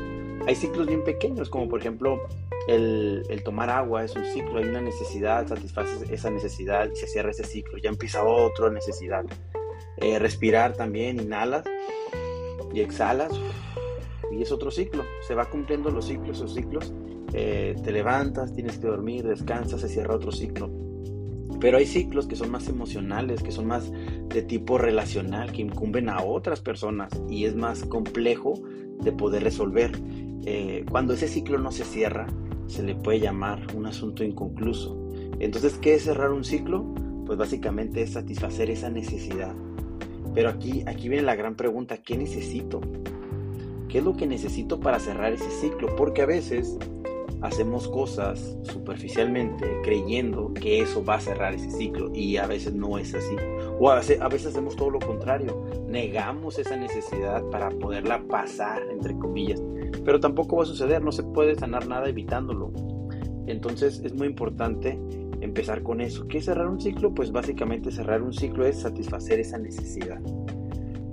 hay 0.47 0.55
ciclos 0.55 0.87
bien 0.87 1.05
pequeños, 1.05 1.51
como 1.51 1.69
por 1.69 1.81
ejemplo 1.81 2.23
el, 2.69 3.43
tomar 3.45 3.71
agua 3.71 4.05
es 4.05 4.15
un 4.17 4.25
ciclo, 4.25 4.59
hay 4.59 4.65
una 4.65 4.81
necesidad, 4.81 5.47
satisfaces 5.47 6.09
esa 6.11 6.31
necesidad 6.31 6.91
y 6.91 6.97
se 6.97 7.07
cierra 7.07 7.31
ese 7.31 7.45
ciclo, 7.45 7.79
ya 7.79 7.91
empieza 7.91 8.25
otra 8.25 8.71
necesidad. 8.71 9.25
Eh, 9.99 10.19
respirar 10.19 10.75
también, 10.75 11.21
inhalas 11.21 11.65
y 12.73 12.81
exhalas 12.81 13.33
y 14.31 14.43
es 14.43 14.53
otro 14.53 14.71
ciclo, 14.71 15.05
se 15.27 15.35
va 15.35 15.47
cumpliendo 15.47 15.91
los 15.91 16.07
ciclos, 16.07 16.39
esos 16.39 16.55
ciclos, 16.55 16.93
eh, 17.33 17.77
te 17.83 17.93
levantas, 17.93 18.55
tienes 18.55 18.79
que 18.79 18.87
dormir, 18.87 19.27
descansas, 19.27 19.81
se 19.81 19.89
cierra 19.89 20.15
otro 20.15 20.33
ciclo. 20.33 20.71
Pero 21.61 21.79
hay 21.79 21.87
ciclos 21.87 22.27
que 22.27 22.37
son 22.37 22.51
más 22.51 22.69
emocionales, 22.69 23.43
que 23.43 23.53
son 23.53 23.67
más 23.67 23.93
de 24.29 24.43
tipo 24.43 24.79
relacional, 24.79 25.53
que 25.53 25.63
incumben 25.63 26.09
a 26.09 26.23
otras 26.23 26.61
personas 26.61 27.13
y 27.29 27.45
es 27.45 27.55
más 27.55 27.85
complejo 27.85 28.55
de 29.03 29.13
poder 29.13 29.43
resolver. 29.43 29.93
Eh, 30.47 30.87
cuando 30.91 31.13
ese 31.15 31.29
ciclo 31.29 31.59
no 31.59 31.71
se 31.71 31.85
cierra, 31.85 32.27
se 32.67 32.83
le 32.83 32.95
puede 32.95 33.21
llamar 33.21 33.67
un 33.75 33.87
asunto 33.87 34.25
inconcluso. 34.25 35.11
Entonces, 35.39 35.77
¿qué 35.79 35.95
es 35.95 36.05
cerrar 36.05 36.33
un 36.33 36.45
ciclo? 36.45 36.95
Pues 37.27 37.37
básicamente 37.37 38.03
es 38.03 38.13
satisfacer 38.13 38.71
esa 38.71 38.89
necesidad. 38.89 39.55
Pero 40.35 40.51
aquí, 40.51 40.83
aquí 40.87 41.09
viene 41.09 41.25
la 41.25 41.35
gran 41.35 41.55
pregunta, 41.55 41.99
¿qué 41.99 42.17
necesito? 42.17 42.81
¿Qué 43.89 43.99
es 43.99 44.05
lo 44.05 44.17
que 44.17 44.27
necesito 44.27 44.79
para 44.79 45.01
cerrar 45.01 45.33
ese 45.33 45.51
ciclo? 45.51 45.95
Porque 45.97 46.23
a 46.23 46.27
veces 46.27 46.79
hacemos 47.43 47.89
cosas 47.89 48.57
superficialmente 48.63 49.67
creyendo 49.83 50.53
que 50.55 50.81
eso 50.81 51.05
va 51.05 51.15
a 51.15 51.21
cerrar 51.21 51.55
ese 51.55 51.71
ciclo 51.71 52.15
y 52.15 52.37
a 52.37 52.47
veces 52.47 52.75
no 52.75 52.99
es 52.99 53.15
así. 53.15 53.35
O 53.79 53.91
a 53.91 53.97
veces, 53.97 54.21
a 54.21 54.29
veces, 54.29 54.49
hacemos 54.49 54.77
todo 54.77 54.91
lo 54.91 54.99
contrario, 54.99 55.65
negamos 55.89 56.59
esa 56.59 56.77
necesidad 56.77 57.43
para 57.51 57.71
poderla 57.71 58.23
pasar, 58.29 58.83
entre 58.91 59.17
comillas. 59.17 59.63
Pero 60.05 60.21
tampoco 60.21 60.57
va 60.57 60.65
a 60.65 60.67
suceder, 60.67 61.03
no 61.03 61.13
se 61.13 61.23
puede 61.23 61.57
sanar 61.57 61.89
nada 61.89 62.09
evitándolo. 62.09 62.73
Entonces 63.47 64.01
es 64.05 64.15
muy 64.15 64.29
importante 64.29 64.99
empezar 65.41 65.83
con 65.83 66.01
eso. 66.01 66.27
¿Qué 66.29 66.39
es 66.39 66.45
cerrar 66.47 66.69
un 66.69 66.81
ciclo? 66.81 67.15
Pues 67.15 67.33
básicamente 67.33 67.91
cerrar 67.91 68.23
un 68.23 68.33
ciclo 68.33 68.67
es 68.67 68.81
satisfacer 68.81 69.41
esa 69.41 69.59
necesidad. 69.59 70.21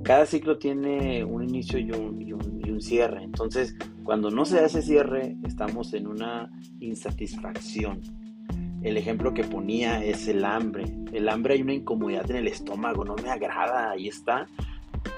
Cada 0.03 0.25
ciclo 0.25 0.57
tiene 0.57 1.23
un 1.23 1.43
inicio 1.43 1.79
y 1.79 1.91
un, 1.91 2.21
y 2.21 2.31
un, 2.31 2.81
cierre. 2.81 3.23
Entonces, 3.23 3.75
cuando 4.03 4.29
no 4.29 4.45
se 4.45 4.59
hace 4.59 4.83
cierre, 4.83 5.35
estamos 5.45 5.93
en 5.93 6.07
una 6.07 6.51
insatisfacción. 6.79 8.01
El 8.83 8.97
ejemplo 8.97 9.33
que 9.33 9.43
ponía 9.43 10.03
es 10.03 10.27
el 10.27 10.45
hambre. 10.45 10.85
El 11.11 11.27
hambre 11.27 11.55
hay 11.55 11.63
una 11.63 11.73
incomodidad 11.73 12.29
en 12.29 12.37
el 12.37 12.47
estómago, 12.47 13.03
no 13.03 13.15
me 13.15 13.31
agrada, 13.31 13.89
ahí 13.91 14.07
está. 14.07 14.47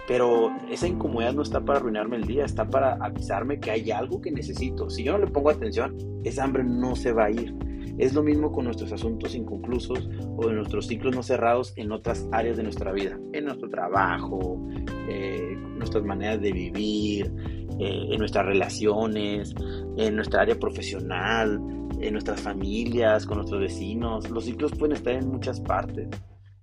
Pero 0.08 0.52
esa 0.72 0.88
incomodidad 0.88 1.34
no 1.34 1.44
está 1.44 1.60
para 1.60 1.80
arruinarme 1.80 2.16
el 2.16 2.24
día, 2.26 2.46
está 2.46 2.68
para 2.68 2.94
avisarme 2.94 3.60
que 3.60 3.72
hay 3.72 3.92
algo 3.92 4.22
que 4.22 4.32
necesito. 4.32 4.90
Si 4.90 5.04
yo 5.04 5.12
no 5.12 5.26
le 5.26 5.28
pongo 5.28 5.50
atención, 5.50 5.96
esa 6.24 6.46
hambre 6.46 6.64
no 6.64 6.96
se 6.96 7.12
va 7.12 7.26
a 7.26 7.32
ir. 7.32 7.69
Es 8.00 8.14
lo 8.14 8.24
mismo 8.24 8.52
con 8.52 8.66
nuestros 8.66 8.92
asuntos 8.94 9.36
inconclusos 9.36 10.10
o 10.38 10.48
de 10.48 10.54
nuestros 10.54 10.88
ciclos 10.88 11.16
no 11.16 11.22
cerrados 11.22 11.74
en 11.76 11.92
otras 11.92 12.28
áreas 12.32 12.56
de 12.58 12.64
nuestra 12.64 12.94
vida, 12.94 13.20
en 13.34 13.46
nuestro 13.46 13.70
trabajo, 13.70 14.66
eh, 15.10 15.56
nuestras 15.78 16.04
maneras 16.06 16.42
de 16.42 16.52
vivir, 16.52 17.32
eh, 17.78 18.08
en 18.12 18.18
nuestras 18.20 18.46
relaciones, 18.46 19.54
en 19.98 20.16
nuestra 20.16 20.42
área 20.42 20.58
profesional, 20.58 21.62
en 22.00 22.14
nuestras 22.14 22.42
familias, 22.42 23.26
con 23.26 23.38
nuestros 23.38 23.60
vecinos. 23.60 24.30
Los 24.30 24.46
ciclos 24.46 24.72
pueden 24.78 24.96
estar 24.96 25.14
en 25.14 25.28
muchas 25.30 25.60
partes. 25.60 26.08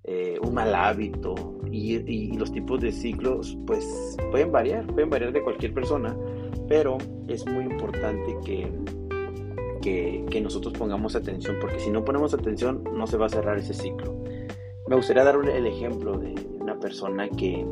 Eh, 0.05 0.39
un 0.41 0.55
mal 0.55 0.75
hábito 0.75 1.35
y, 1.71 2.37
los 2.37 2.53
tipos 2.53 2.81
de 2.81 2.93
ciclos 2.93 3.59
pues 3.67 4.17
pueden 4.31 4.53
variar, 4.53 4.87
pueden 4.87 5.11
variar 5.11 5.33
de 5.33 5.43
cualquier 5.43 5.75
persona, 5.75 6.17
pero 6.69 6.97
es 7.27 7.45
muy 7.45 7.65
importante 7.65 8.37
que, 8.45 8.71
que, 9.87 10.25
que 10.29 10.41
nosotros 10.41 10.75
pongamos 10.75 11.15
atención, 11.15 11.59
porque 11.61 11.79
si 11.79 11.91
no 11.91 12.05
ponemos 12.05 12.35
atención 12.35 12.83
no 12.93 13.07
se 13.07 13.17
va 13.17 13.27
a 13.27 13.29
cerrar 13.29 13.57
ese 13.57 13.73
ciclo. 13.73 14.17
Me 14.89 14.97
gustaría 14.97 15.23
dar 15.23 15.37
el 15.37 15.67
ejemplo 15.67 16.19
de 16.19 16.35
una 16.59 16.77
persona 16.81 17.29
que, 17.29 17.65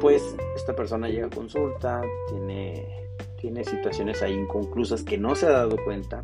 pues 0.00 0.34
esta 0.56 0.74
persona 0.74 1.08
llega 1.08 1.28
a 1.28 1.30
consulta, 1.30 2.02
tiene, 2.28 3.08
tiene 3.40 3.62
situaciones 3.62 4.20
ahí 4.20 4.32
inconclusas 4.32 5.04
que 5.04 5.16
no 5.16 5.36
se 5.36 5.46
ha 5.46 5.50
dado 5.50 5.76
cuenta. 5.84 6.22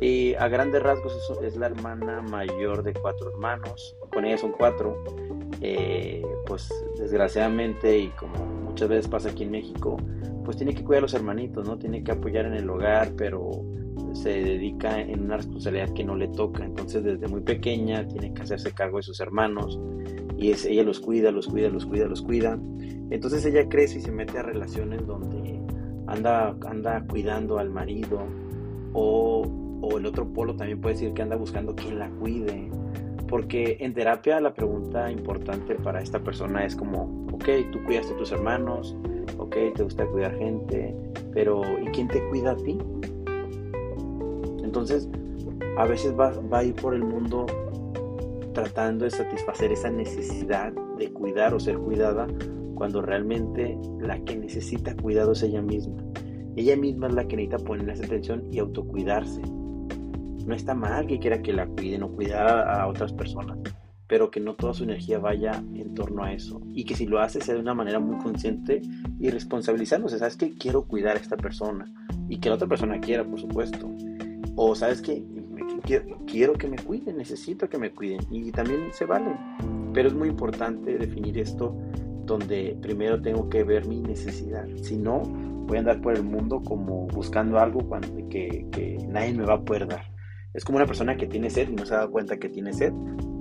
Y 0.00 0.34
a 0.34 0.48
grandes 0.48 0.82
rasgos 0.82 1.14
es 1.40 1.56
la 1.56 1.66
hermana 1.66 2.22
mayor 2.22 2.82
de 2.82 2.94
cuatro 2.94 3.30
hermanos, 3.30 3.96
con 4.12 4.24
ella 4.24 4.36
son 4.36 4.50
cuatro. 4.50 4.96
Eh, 5.60 6.22
pues 6.44 6.68
desgraciadamente 6.98 7.96
y 7.96 8.08
como 8.08 8.34
muchas 8.34 8.88
veces 8.88 9.06
pasa 9.06 9.28
aquí 9.28 9.44
en 9.44 9.52
México, 9.52 9.96
pues 10.44 10.56
tiene 10.56 10.74
que 10.74 10.82
cuidar 10.82 10.98
a 10.98 11.02
los 11.02 11.14
hermanitos, 11.14 11.68
¿no? 11.68 11.78
Tiene 11.78 12.02
que 12.02 12.10
apoyar 12.10 12.46
en 12.46 12.54
el 12.54 12.68
hogar, 12.68 13.12
pero 13.16 13.62
se 14.14 14.30
dedica 14.30 15.00
en 15.00 15.24
una 15.24 15.36
responsabilidad 15.36 15.92
que 15.94 16.04
no 16.04 16.16
le 16.16 16.28
toca. 16.28 16.64
Entonces 16.64 17.02
desde 17.04 17.28
muy 17.28 17.40
pequeña 17.40 18.06
tiene 18.06 18.32
que 18.32 18.42
hacerse 18.42 18.72
cargo 18.72 18.98
de 18.98 19.02
sus 19.02 19.20
hermanos 19.20 19.78
y 20.36 20.50
es, 20.50 20.64
ella 20.64 20.82
los 20.82 21.00
cuida, 21.00 21.30
los 21.30 21.46
cuida, 21.46 21.68
los 21.68 21.86
cuida, 21.86 22.06
los 22.06 22.22
cuida. 22.22 22.58
Entonces 23.10 23.44
ella 23.44 23.68
crece 23.68 23.98
y 23.98 24.02
se 24.02 24.10
mete 24.10 24.38
a 24.38 24.42
relaciones 24.42 25.06
donde 25.06 25.60
anda, 26.06 26.56
anda 26.66 27.04
cuidando 27.08 27.58
al 27.58 27.70
marido 27.70 28.22
o, 28.92 29.42
o 29.80 29.98
el 29.98 30.06
otro 30.06 30.32
polo 30.32 30.56
también 30.56 30.80
puede 30.80 30.94
decir 30.94 31.12
que 31.12 31.22
anda 31.22 31.36
buscando 31.36 31.74
quien 31.74 31.98
la 31.98 32.08
cuide. 32.10 32.70
Porque 33.28 33.78
en 33.80 33.94
terapia 33.94 34.40
la 34.40 34.52
pregunta 34.52 35.10
importante 35.10 35.74
para 35.76 36.02
esta 36.02 36.18
persona 36.20 36.66
es 36.66 36.76
como, 36.76 37.26
ok, 37.32 37.48
tú 37.70 37.82
cuidas 37.84 38.10
a 38.10 38.16
tus 38.16 38.30
hermanos, 38.30 38.94
ok, 39.38 39.56
te 39.74 39.82
gusta 39.82 40.06
cuidar 40.06 40.36
gente, 40.36 40.94
pero 41.32 41.62
¿y 41.80 41.86
quién 41.92 42.08
te 42.08 42.22
cuida 42.28 42.52
a 42.52 42.56
ti? 42.56 42.78
Entonces, 44.72 45.06
a 45.76 45.84
veces 45.84 46.18
va, 46.18 46.30
va 46.50 46.60
a 46.60 46.64
ir 46.64 46.74
por 46.74 46.94
el 46.94 47.04
mundo 47.04 47.44
tratando 48.54 49.04
de 49.04 49.10
satisfacer 49.10 49.70
esa 49.70 49.90
necesidad 49.90 50.72
de 50.96 51.12
cuidar 51.12 51.52
o 51.52 51.60
ser 51.60 51.76
cuidada 51.76 52.26
cuando 52.74 53.02
realmente 53.02 53.78
la 54.00 54.18
que 54.24 54.34
necesita 54.34 54.96
cuidado 54.96 55.32
es 55.32 55.42
ella 55.42 55.60
misma. 55.60 56.02
Ella 56.56 56.74
misma 56.74 57.08
es 57.08 57.12
la 57.12 57.28
que 57.28 57.36
necesita 57.36 57.62
ponerse 57.62 58.06
atención 58.06 58.44
y 58.50 58.60
autocuidarse. 58.60 59.42
No 59.42 60.54
está 60.54 60.74
mal 60.74 61.06
que 61.06 61.18
quiera 61.18 61.42
que 61.42 61.52
la 61.52 61.66
cuiden 61.66 62.04
o 62.04 62.12
cuidar 62.12 62.66
a, 62.66 62.88
otras 62.88 63.12
personas, 63.12 63.58
pero 64.06 64.30
que 64.30 64.40
no 64.40 64.54
toda 64.54 64.72
su 64.72 64.84
energía 64.84 65.18
vaya 65.18 65.62
en 65.74 65.92
torno 65.92 66.24
a 66.24 66.32
eso. 66.32 66.62
Y 66.72 66.84
que 66.84 66.96
si 66.96 67.04
lo 67.04 67.20
hace 67.20 67.42
sea 67.42 67.56
de 67.56 67.60
una 67.60 67.74
manera 67.74 68.00
muy 68.00 68.16
consciente 68.22 68.80
y 69.20 69.28
responsabilizándose. 69.28 70.18
¿Sabes 70.18 70.38
que 70.38 70.54
Quiero 70.56 70.84
cuidar 70.84 71.18
a 71.18 71.20
esta 71.20 71.36
persona. 71.36 71.92
Y 72.30 72.38
que 72.38 72.48
la 72.48 72.54
otra 72.54 72.68
persona 72.68 72.98
quiera, 73.00 73.22
por 73.22 73.38
supuesto. 73.38 73.90
O 74.56 74.74
sabes 74.74 75.00
que 75.00 75.24
quiero, 76.26 76.54
que 76.54 76.68
me 76.68 76.76
cuiden, 76.76 77.16
necesito 77.16 77.68
que 77.68 77.78
me 77.78 77.90
cuiden 77.90 78.20
y 78.30 78.50
también 78.52 78.88
se 78.92 79.04
vale. 79.04 79.36
Pero 79.92 80.08
es 80.08 80.14
muy 80.14 80.28
importante 80.28 80.98
definir 80.98 81.38
esto 81.38 81.76
donde 82.24 82.76
primero 82.80 83.20
tengo 83.20 83.48
que 83.48 83.64
ver 83.64 83.86
mi 83.86 84.00
necesidad. 84.00 84.66
Si 84.82 84.96
no, 84.96 85.20
voy 85.20 85.76
a 85.76 85.80
andar 85.80 86.00
por 86.00 86.14
el 86.14 86.22
mundo 86.22 86.62
como 86.62 87.06
buscando 87.08 87.58
algo 87.58 87.80
que, 88.28 88.66
que 88.70 88.98
nadie 89.08 89.34
me 89.34 89.44
va 89.44 89.54
a 89.54 89.64
poder 89.64 89.88
dar. 89.88 90.12
Es 90.54 90.64
como 90.64 90.76
una 90.76 90.86
persona 90.86 91.16
que 91.16 91.26
tiene 91.26 91.48
sed 91.48 91.68
y 91.70 91.74
no 91.74 91.86
se 91.86 91.94
dado 91.94 92.10
cuenta 92.10 92.36
que 92.36 92.48
tiene 92.48 92.72
sed, 92.72 92.92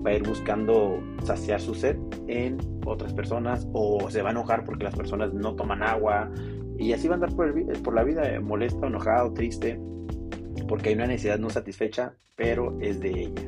va 0.06 0.12
a 0.12 0.14
ir 0.14 0.28
buscando 0.28 1.02
saciar 1.24 1.60
su 1.60 1.76
sed 1.76 1.98
en 2.28 2.58
otras 2.86 3.14
personas 3.14 3.68
o 3.74 4.10
se 4.10 4.22
va 4.22 4.30
a 4.30 4.32
enojar 4.32 4.64
porque 4.64 4.86
las 4.86 4.96
personas 4.96 5.34
no 5.34 5.56
toman 5.56 5.84
agua 5.84 6.32
y 6.78 6.94
así 6.94 7.08
va 7.08 7.16
a 7.16 7.18
andar 7.18 7.36
por, 7.36 7.48
el, 7.48 7.66
por 7.84 7.94
la 7.94 8.04
vida 8.04 8.40
molesto, 8.42 8.88
enojado, 8.88 9.34
triste, 9.34 9.80
porque 10.72 10.88
hay 10.88 10.96
una 10.96 11.08
necesidad 11.08 11.38
no 11.38 11.50
satisfecha, 11.50 12.14
pero 12.38 12.78
es 12.80 13.02
de 13.02 13.10
ella. 13.10 13.42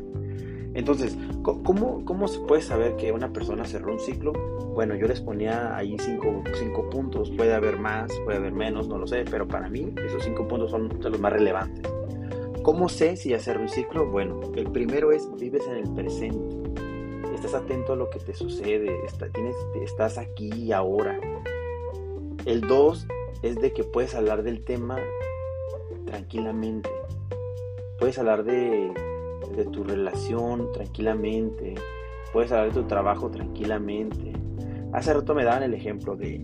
Entonces, 0.74 1.18
¿cómo, 1.42 2.04
¿cómo 2.04 2.28
se 2.28 2.42
puede 2.42 2.62
saber 2.62 2.98
que 2.98 3.14
una 3.14 3.32
persona 3.32 3.64
cerró 3.64 3.94
un 3.94 4.00
ciclo? 4.02 4.34
Bueno, 4.74 4.94
yo 4.96 5.08
les 5.08 5.22
ponía 5.22 5.74
ahí 5.74 5.96
cinco, 6.00 6.44
cinco 6.60 6.90
puntos, 6.90 7.32
puede 7.32 7.54
haber 7.54 7.80
más, 7.80 8.12
puede 8.26 8.40
haber 8.40 8.52
menos, 8.52 8.90
no 8.90 8.98
lo 8.98 9.08
sé, 9.08 9.24
pero 9.24 9.48
para 9.48 9.70
mí 9.70 9.96
esos 10.06 10.22
cinco 10.22 10.46
puntos 10.50 10.72
son 10.72 10.90
de 11.00 11.10
los 11.10 11.18
más 11.22 11.32
relevantes. 11.32 11.90
¿Cómo 12.62 12.90
sé 12.90 13.16
si 13.16 13.30
ya 13.30 13.40
cerró 13.40 13.62
un 13.62 13.70
ciclo? 13.70 14.12
Bueno, 14.12 14.42
el 14.58 14.70
primero 14.70 15.14
es 15.14 15.34
vives 15.40 15.66
en 15.66 15.78
el 15.78 15.94
presente. 15.94 16.58
Estás 17.34 17.54
atento 17.54 17.94
a 17.94 17.96
lo 17.96 18.10
que 18.10 18.20
te 18.20 18.34
sucede, 18.34 19.00
tienes, 19.32 19.56
estás 19.82 20.18
aquí 20.18 20.52
y 20.54 20.74
ahora. 20.74 21.18
El 22.44 22.60
dos 22.60 23.08
es 23.44 23.56
de 23.62 23.72
que 23.72 23.86
puedes 23.86 24.14
hablar 24.14 24.44
del 24.44 24.66
tema 24.66 24.98
tranquilamente. 26.06 26.90
Puedes 28.04 28.20
hablar 28.20 28.44
de, 28.44 28.92
tu 29.72 29.86
relación 29.86 30.74
tranquilamente. 30.74 31.76
Puedes 32.34 32.52
hablar 32.52 32.74
de 32.74 32.82
tu 32.82 32.86
trabajo 32.86 33.32
tranquilamente. 33.32 34.34
Hace 34.92 35.13
rato 35.13 35.34
me 35.34 35.46
daban 35.46 35.63
el 35.63 35.74
ejemplo 35.74 36.18
de, 36.18 36.44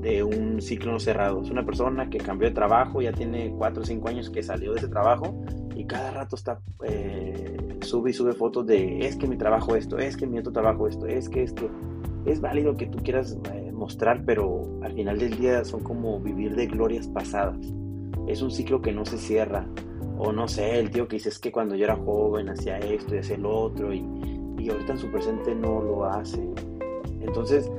de 0.00 0.22
un 0.22 0.62
ciclo 0.62 0.92
no 0.92 0.98
cerrado. 0.98 1.42
Es 1.42 1.50
una 1.50 1.66
persona 1.66 2.08
que 2.08 2.16
cambió 2.16 2.48
de 2.48 2.54
trabajo, 2.54 3.02
ya 3.02 3.12
tiene 3.12 3.52
4 3.58 3.82
o 3.82 3.84
5 3.84 4.08
años 4.08 4.30
que 4.30 4.42
salió 4.42 4.72
de 4.72 4.78
ese 4.78 4.88
trabajo 4.88 5.38
y 5.74 5.84
cada 5.84 6.12
rato 6.12 6.34
está 6.34 6.60
eh, 6.82 7.78
sube 7.82 8.08
y 8.08 8.12
sube 8.14 8.32
fotos 8.32 8.66
de 8.66 9.06
es 9.06 9.16
que 9.16 9.26
mi 9.26 9.36
trabajo 9.36 9.76
esto, 9.76 9.98
es 9.98 10.16
que 10.16 10.26
mi 10.26 10.38
otro 10.38 10.52
trabajo 10.52 10.88
esto, 10.88 11.04
es 11.04 11.28
que 11.28 11.42
esto. 11.42 11.68
Es 12.24 12.40
válido 12.40 12.74
que 12.74 12.86
tú 12.86 13.00
quieras 13.02 13.36
eh, 13.52 13.70
mostrar, 13.70 14.24
pero 14.24 14.80
al 14.82 14.94
final 14.94 15.18
del 15.18 15.36
día 15.36 15.62
son 15.66 15.82
como 15.82 16.18
vivir 16.20 16.56
de 16.56 16.66
glorias 16.68 17.06
pasadas. 17.06 17.58
Es 18.26 18.40
un 18.40 18.50
ciclo 18.50 18.80
que 18.80 18.92
no 18.92 19.04
se 19.04 19.18
cierra. 19.18 19.66
O 20.18 20.32
no 20.32 20.48
sé, 20.48 20.78
el 20.78 20.90
tío 20.90 21.08
que 21.08 21.16
dice 21.16 21.28
es 21.28 21.38
que 21.38 21.52
cuando 21.52 21.74
yo 21.74 21.84
era 21.84 21.96
joven 21.96 22.48
hacía 22.48 22.78
esto 22.78 23.14
y 23.14 23.18
hacía 23.18 23.36
el 23.36 23.46
otro 23.46 23.92
y, 23.92 24.04
y 24.58 24.70
ahorita 24.70 24.92
en 24.92 24.98
su 24.98 25.10
presente 25.10 25.54
no 25.54 25.82
lo 25.82 26.04
hace. 26.04 26.42
Entonces, 27.20 27.70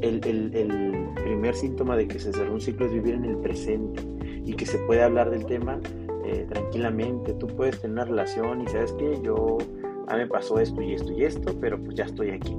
el, 0.00 1.08
primer 1.22 1.54
síntoma 1.54 1.96
de 1.96 2.06
que 2.06 2.18
se 2.18 2.32
cerró 2.32 2.52
un 2.52 2.60
ciclo 2.60 2.86
es 2.86 2.92
vivir 2.92 3.14
en 3.14 3.24
el 3.24 3.36
presente 3.38 4.02
y 4.44 4.52
que 4.54 4.66
se 4.66 4.78
puede 4.80 5.02
hablar 5.02 5.30
del 5.30 5.46
tema 5.46 5.80
eh, 6.24 6.46
tranquilamente. 6.48 7.32
Tú 7.34 7.46
puedes 7.46 7.80
tener 7.80 7.94
una 7.94 8.04
relación 8.04 8.60
y 8.60 8.66
sabes 8.66 8.92
que 8.92 9.20
yo, 9.22 9.58
a 10.08 10.14
mí 10.14 10.20
me 10.20 10.26
pasó 10.26 10.58
esto 10.58 10.82
y 10.82 10.94
esto 10.94 11.12
y 11.12 11.24
esto, 11.24 11.54
pero 11.60 11.82
pues 11.82 11.96
ya 11.96 12.04
estoy 12.04 12.30
aquí. 12.30 12.54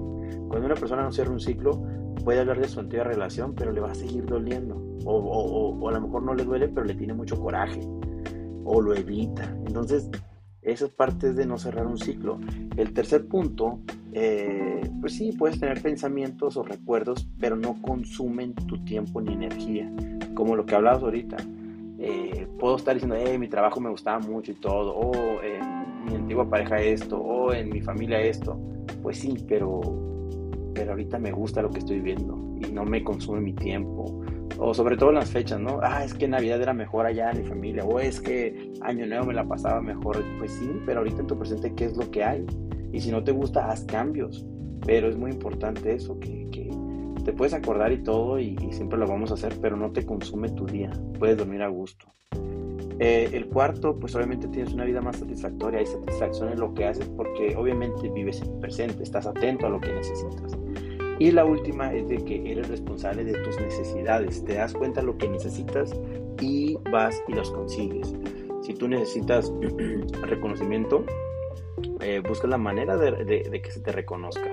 Cuando 0.48 0.66
una 0.66 0.76
persona 0.76 1.04
no 1.04 1.12
cierra 1.12 1.32
un 1.32 1.40
ciclo, 1.40 1.84
puede 2.24 2.40
hablar 2.40 2.60
de 2.60 2.68
su 2.68 2.80
antigua 2.80 3.06
relación, 3.06 3.54
pero 3.54 3.72
le 3.72 3.82
va 3.82 3.92
a 3.92 3.96
seguir 3.96 4.26
doliendo. 4.26 4.76
O, 5.06 5.18
o 5.80 5.90
a 5.90 5.92
lo 5.92 6.02
mejor 6.02 6.24
no 6.24 6.34
le 6.34 6.44
duele, 6.44 6.68
pero 6.68 6.86
le 6.86 6.96
tiene 6.96 7.14
mucho 7.14 7.40
coraje. 7.40 7.82
O 8.66 8.82
lo 8.82 8.94
evita. 8.94 9.56
Entonces, 9.66 10.10
esa 10.66 10.88
parte 10.88 11.34
de 11.34 11.46
no 11.46 11.58
cerrar 11.58 11.86
un 11.86 11.98
ciclo. 11.98 12.40
El 12.76 12.94
tercer 12.94 13.28
punto, 13.28 13.80
eh, 14.12 14.82
pues 15.00 15.14
sí, 15.16 15.32
puedes 15.32 15.60
tener 15.60 15.82
pensamientos 15.82 16.58
o 16.58 16.64
recuerdos, 16.64 17.30
pero 17.40 17.56
no 17.56 17.82
consumen 17.82 18.54
tu 18.54 18.84
tiempo 18.84 19.22
ni 19.22 19.34
energía. 19.34 19.92
Como 20.34 20.56
lo 20.56 20.66
que 20.66 20.76
hablabas 20.76 21.04
ahorita. 21.04 21.38
Eh, 22.00 22.48
puedo 22.60 22.76
estar 22.76 22.96
diciendo, 22.96 23.16
eh, 23.16 23.38
mi 23.38 23.48
trabajo 23.48 23.80
me 23.80 23.90
gustaba 23.90 24.20
mucho 24.20 24.52
y 24.52 24.56
todo, 24.56 24.96
o 24.96 25.42
en 25.42 26.06
mi 26.06 26.16
antigua 26.16 26.50
pareja 26.50 26.82
esto, 26.82 27.18
o 27.18 27.54
en 27.54 27.70
mi 27.70 27.82
familia 27.82 28.20
esto. 28.20 28.60
Pues 29.02 29.20
sí, 29.20 29.36
pero, 29.48 29.82
pero 30.74 30.92
ahorita 30.92 31.20
me 31.20 31.32
gusta 31.32 31.62
lo 31.62 31.70
que 31.70 31.80
estoy 31.80 32.00
viendo 32.00 32.36
y 32.60 32.72
no 32.72 32.86
me 32.86 33.04
consume 33.04 33.40
mi 33.40 33.54
tiempo 33.54 34.22
o 34.58 34.74
sobre 34.74 34.98
todo 34.98 35.12
las 35.12 35.30
fechas, 35.30 35.60
¿no? 35.60 35.80
Ah, 35.82 36.04
es 36.04 36.14
que 36.14 36.28
Navidad 36.28 36.62
era 36.62 36.74
mejor 36.74 37.06
allá 37.06 37.32
en 37.32 37.42
mi 37.42 37.48
familia, 37.48 37.84
o 37.84 38.00
es 38.00 38.22
que 38.22 38.74
Año 38.82 39.06
Nuevo 39.06 39.26
me 39.26 39.34
la 39.34 39.46
pasaba 39.46 39.82
mejor. 39.82 40.24
Pues 40.40 40.52
sí, 40.52 40.70
pero 40.86 41.00
ahorita 41.00 41.22
en 41.22 41.28
tu 41.28 41.38
presente, 41.38 41.74
¿qué 41.74 41.86
es 41.86 41.98
lo 41.98 42.10
que 42.12 42.24
hay? 42.24 42.46
Y 42.92 43.02
si 43.02 43.12
no 43.12 43.24
te 43.24 43.32
gusta, 43.32 43.70
haz 43.70 43.84
cambios. 43.86 44.46
Pero 44.86 45.10
es 45.10 45.18
muy 45.18 45.32
importante 45.32 45.94
eso, 45.94 46.20
que, 46.20 46.46
te 47.24 47.34
puedes 47.34 47.56
acordar 47.56 47.92
y 47.92 48.04
todo, 48.04 48.40
y, 48.40 48.56
siempre 48.72 49.00
lo 49.00 49.08
vamos 49.08 49.32
a 49.32 49.34
hacer, 49.34 49.58
pero 49.60 49.76
no 49.76 49.92
te 49.92 50.06
consume 50.06 50.50
tu 50.50 50.68
día. 50.68 50.92
Puedes 51.18 51.38
dormir 51.38 51.64
a 51.64 51.68
gusto. 51.68 52.06
Eh, 53.00 53.30
el 53.34 53.48
cuarto, 53.48 53.98
pues 54.00 54.16
obviamente 54.16 54.48
tienes 54.48 54.74
una 54.74 54.86
vida 54.86 55.02
más 55.02 55.18
satisfactoria, 55.18 55.80
hay 55.80 55.88
satisfacción 55.88 56.54
en 56.54 56.60
lo 56.60 56.74
que 56.74 56.86
haces 56.86 57.10
porque 57.10 57.56
obviamente 57.58 58.10
vives 58.10 58.42
en 58.42 58.60
presente, 58.60 59.04
estás 59.04 59.26
atento 59.26 59.66
a 59.66 59.70
lo 59.70 59.82
que 59.82 59.92
necesitas. 59.92 60.56
Y 61.20 61.32
la 61.32 61.46
última 61.46 61.94
es 61.94 62.08
de 62.10 62.18
que 62.18 62.52
eres 62.52 62.68
responsable 62.68 63.24
de 63.24 63.34
tus 63.40 63.60
necesidades, 63.60 64.44
te 64.44 64.56
das 64.56 64.74
cuenta 64.74 65.02
lo 65.02 65.18
que 65.18 65.28
necesitas 65.30 65.94
y 66.42 66.78
vas 66.92 67.22
y 67.28 67.34
los 67.34 67.52
consigues. 67.52 68.14
Si 68.62 68.74
tú 68.74 68.88
necesitas 68.88 69.52
reconocimiento, 70.24 71.06
eh, 72.02 72.22
busca 72.28 72.48
la 72.48 72.58
manera 72.58 72.98
de, 72.98 73.62
que 73.64 73.72
se 73.72 73.80
te 73.80 73.92
reconozca. 73.92 74.52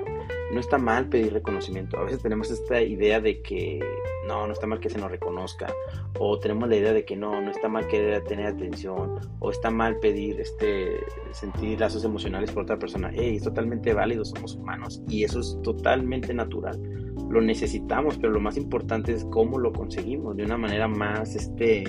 No 0.53 0.61
está 0.61 0.77
mal 0.77 1.09
pedir 1.09 1.33
reconocimiento. 1.33 1.99
A 1.99 2.05
veces 2.05 2.23
tenemos 2.23 2.51
esta 2.51 2.83
idea 2.83 3.21
de 3.21 3.41
que 3.41 3.81
no, 4.29 4.47
no 4.47 4.53
está 4.53 4.67
mal 4.67 4.81
que 4.81 4.91
se 4.91 4.99
nos 4.99 5.11
reconozca. 5.11 5.73
O 6.19 6.39
tenemos 6.39 6.69
la 6.69 6.77
idea 6.77 6.93
de 6.93 7.07
que 7.07 7.17
no, 7.17 7.41
no 7.41 7.51
está 7.51 7.69
mal 7.69 7.87
querer 7.89 8.23
tener 8.25 8.47
atención. 8.47 9.19
O 9.41 9.51
está 9.51 9.71
mal 9.71 9.99
pedir 9.99 10.39
este, 10.41 11.01
sentir 11.31 11.81
lazos 11.81 12.05
emocionales 12.05 12.51
por 12.51 12.65
otra 12.65 12.79
persona. 12.79 13.11
Hey, 13.15 13.37
es 13.37 13.45
totalmente 13.45 13.95
válido, 13.95 14.27
somos 14.27 14.55
humanos. 14.55 15.03
Y 15.09 15.25
eso 15.25 15.41
es 15.41 15.59
totalmente 15.63 16.35
natural. 16.35 16.79
Lo 17.31 17.41
necesitamos, 17.41 18.19
pero 18.19 18.35
lo 18.35 18.41
más 18.41 18.59
importante 18.59 19.13
es 19.13 19.25
cómo 19.31 19.59
lo 19.59 19.73
conseguimos 19.73 20.37
de 20.37 20.45
una 20.45 20.59
manera 20.59 20.87
más, 20.87 21.35
este, 21.35 21.85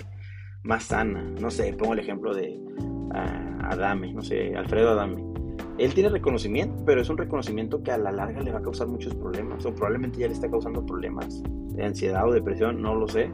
más 0.63 0.85
sana. 0.85 1.21
No 1.41 1.51
sé, 1.51 1.73
pongo 1.73 1.93
el 1.93 1.99
ejemplo 1.99 2.33
de 2.33 2.57
uh, 2.57 3.65
Adame, 3.65 4.13
no 4.13 4.21
sé, 4.21 4.55
Alfredo 4.55 4.91
Adame 4.91 5.32
él 5.77 5.93
tiene 5.93 6.09
reconocimiento, 6.09 6.83
pero 6.85 7.01
es 7.01 7.09
un 7.09 7.17
reconocimiento 7.17 7.81
que 7.81 7.91
a 7.91 7.97
la 7.97 8.11
larga 8.11 8.41
le 8.41 8.51
va 8.51 8.59
a 8.59 8.61
causar 8.61 8.87
muchos 8.87 9.15
problemas, 9.15 9.65
o 9.65 9.73
probablemente 9.73 10.19
ya 10.19 10.27
le 10.27 10.33
está 10.33 10.49
causando 10.49 10.85
problemas 10.85 11.41
de 11.43 11.83
ansiedad 11.83 12.27
o 12.27 12.31
depresión, 12.31 12.81
no 12.81 12.95
lo 12.95 13.07
sé, 13.07 13.31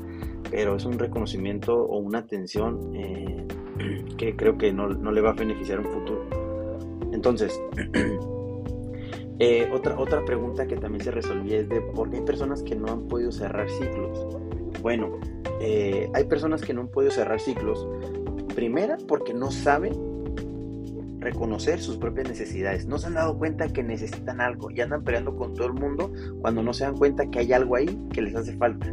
pero 0.49 0.75
es 0.75 0.85
un 0.85 0.97
reconocimiento 0.97 1.75
o 1.75 1.97
una 1.97 2.19
atención 2.19 2.95
eh, 2.95 3.45
que 4.17 4.35
creo 4.35 4.57
que 4.57 4.71
no, 4.71 4.87
le 4.89 5.21
va 5.21 5.31
a 5.31 5.33
beneficiar 5.33 5.79
en 5.79 5.85
futuro. 5.85 6.25
Entonces, 7.11 7.61
eh, 9.39 9.69
otra, 9.73 9.99
otra 9.99 10.23
pregunta 10.23 10.65
que 10.65 10.77
también 10.77 11.03
se 11.03 11.11
resolvía 11.11 11.57
es 11.57 11.67
de 11.67 11.81
por 11.81 12.09
qué 12.09 12.17
hay 12.17 12.23
personas 12.23 12.63
que 12.63 12.75
no 12.75 12.87
han 12.87 13.07
podido 13.07 13.31
cerrar 13.31 13.69
ciclos. 13.69 14.27
Bueno, 14.81 15.19
eh, 15.59 16.09
hay 16.13 16.23
personas 16.23 16.61
que 16.61 16.73
no 16.73 16.81
han 16.81 16.87
podido 16.87 17.11
cerrar 17.11 17.39
ciclos. 17.41 17.85
Primera, 18.55 18.97
porque 19.07 19.33
no 19.33 19.51
saben 19.51 20.08
reconocer 21.19 21.81
sus 21.81 21.97
propias 21.97 22.29
necesidades. 22.29 22.85
No 22.85 22.97
se 22.97 23.07
han 23.07 23.15
dado 23.15 23.37
cuenta 23.37 23.67
que 23.67 23.83
necesitan 23.83 24.41
algo 24.41 24.71
y 24.71 24.81
andan 24.81 25.03
peleando 25.03 25.35
con 25.35 25.53
todo 25.53 25.67
el 25.67 25.73
mundo 25.73 26.11
cuando 26.41 26.63
no 26.63 26.73
se 26.73 26.85
dan 26.85 26.97
cuenta 26.97 27.29
que 27.29 27.39
hay 27.39 27.53
algo 27.53 27.75
ahí 27.75 27.99
que 28.11 28.21
les 28.21 28.35
hace 28.35 28.55
falta. 28.57 28.91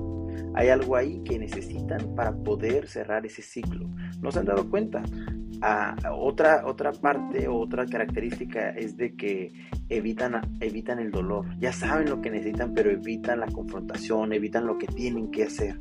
Hay 0.54 0.68
algo 0.68 0.96
ahí 0.96 1.22
que 1.24 1.38
necesitan 1.38 2.14
para 2.14 2.32
poder 2.32 2.88
cerrar 2.88 3.26
ese 3.26 3.42
ciclo. 3.42 3.88
No 4.20 4.30
se 4.32 4.40
han 4.40 4.46
dado 4.46 4.68
cuenta. 4.68 5.02
Ah, 5.62 5.96
otra, 6.12 6.66
otra 6.66 6.92
parte 6.92 7.48
o 7.48 7.58
otra 7.58 7.86
característica 7.86 8.70
es 8.70 8.96
de 8.96 9.14
que 9.14 9.52
evitan, 9.88 10.40
evitan 10.60 10.98
el 10.98 11.10
dolor. 11.10 11.46
Ya 11.58 11.72
saben 11.72 12.10
lo 12.10 12.20
que 12.20 12.30
necesitan, 12.30 12.74
pero 12.74 12.90
evitan 12.90 13.40
la 13.40 13.46
confrontación, 13.46 14.32
evitan 14.32 14.66
lo 14.66 14.78
que 14.78 14.86
tienen 14.86 15.30
que 15.30 15.44
hacer. 15.44 15.78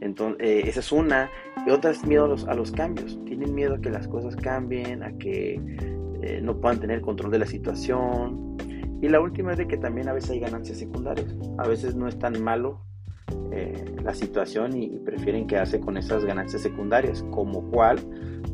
Entonces, 0.00 0.46
eh, 0.46 0.62
esa 0.66 0.80
es 0.80 0.92
una. 0.92 1.30
Y 1.66 1.70
otra 1.70 1.90
es 1.90 2.04
miedo 2.06 2.24
a 2.24 2.28
los, 2.28 2.46
a 2.46 2.54
los, 2.54 2.72
cambios. 2.72 3.18
Tienen 3.24 3.54
miedo 3.54 3.74
a 3.74 3.80
que 3.80 3.90
las 3.90 4.08
cosas 4.08 4.36
cambien, 4.36 5.02
a 5.02 5.16
que 5.18 5.60
eh, 6.22 6.40
no 6.42 6.60
puedan 6.60 6.80
tener 6.80 7.00
control 7.00 7.30
de 7.30 7.38
la 7.38 7.46
situación. 7.46 8.56
Y 9.02 9.08
la 9.08 9.20
última 9.20 9.52
es 9.52 9.58
de 9.58 9.66
que 9.66 9.76
también 9.76 10.08
a 10.08 10.12
veces 10.12 10.30
hay 10.30 10.40
ganancias 10.40 10.78
secundarias. 10.78 11.34
A 11.58 11.66
veces 11.66 11.94
no 11.94 12.08
es 12.08 12.18
tan 12.18 12.42
malo 12.42 12.80
eh, 13.52 13.84
la 14.02 14.14
situación 14.14 14.76
y, 14.76 14.98
prefieren 15.00 15.46
quedarse 15.46 15.80
con 15.80 15.96
esas 15.96 16.24
ganancias 16.24 16.62
secundarias. 16.62 17.22
Como 17.30 17.70
cual, 17.70 17.98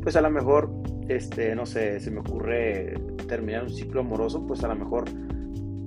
pues 0.01 0.15
a 0.15 0.21
lo 0.21 0.29
mejor, 0.29 0.71
este, 1.07 1.55
no 1.55 1.65
sé, 1.65 1.99
se 1.99 2.11
me 2.11 2.19
ocurre 2.19 2.93
terminar 3.27 3.63
un 3.63 3.69
ciclo 3.69 4.01
amoroso, 4.01 4.45
pues 4.45 4.63
a 4.63 4.67
lo 4.67 4.75
mejor 4.75 5.05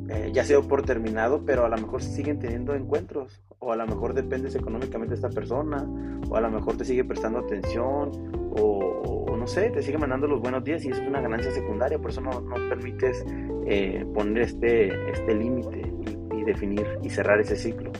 eh, 0.08 0.30
ya 0.32 0.44
sea 0.44 0.60
por 0.60 0.82
terminado, 0.82 1.44
pero 1.44 1.64
a 1.64 1.68
lo 1.68 1.76
mejor 1.76 2.02
siguen 2.02 2.38
teniendo 2.38 2.74
encuentros, 2.74 3.42
o 3.58 3.72
a 3.72 3.76
lo 3.76 3.86
mejor 3.86 4.14
dependes 4.14 4.54
económicamente 4.54 5.14
de 5.14 5.16
esta 5.16 5.30
persona, 5.30 5.84
o 6.28 6.36
a 6.36 6.40
lo 6.40 6.50
mejor 6.50 6.76
te 6.76 6.84
sigue 6.84 7.04
prestando 7.04 7.40
atención, 7.40 8.10
o, 8.58 9.24
no 9.28 9.36
no 9.36 9.46
sé, 9.46 9.70
te 9.70 9.82
sigue 9.82 9.98
mandando 9.98 10.26
los 10.26 10.40
buenos 10.40 10.64
días 10.64 10.84
y 10.84 10.88
eso 10.88 11.00
es 11.00 11.08
una 11.08 11.20
ganancia 11.20 11.52
secundaria, 11.52 11.98
por 11.98 12.10
eso 12.10 12.20
no, 12.20 12.40
no 12.40 12.54
permites 12.68 13.24
eh, 13.66 14.04
poner 14.12 14.42
este, 14.42 15.10
este 15.10 15.34
límite 15.34 15.92
y, 16.32 16.42
definir 16.44 16.86
y 17.02 17.10
cerrar 17.10 17.40
ese 17.40 17.56
ciclo. 17.56 17.90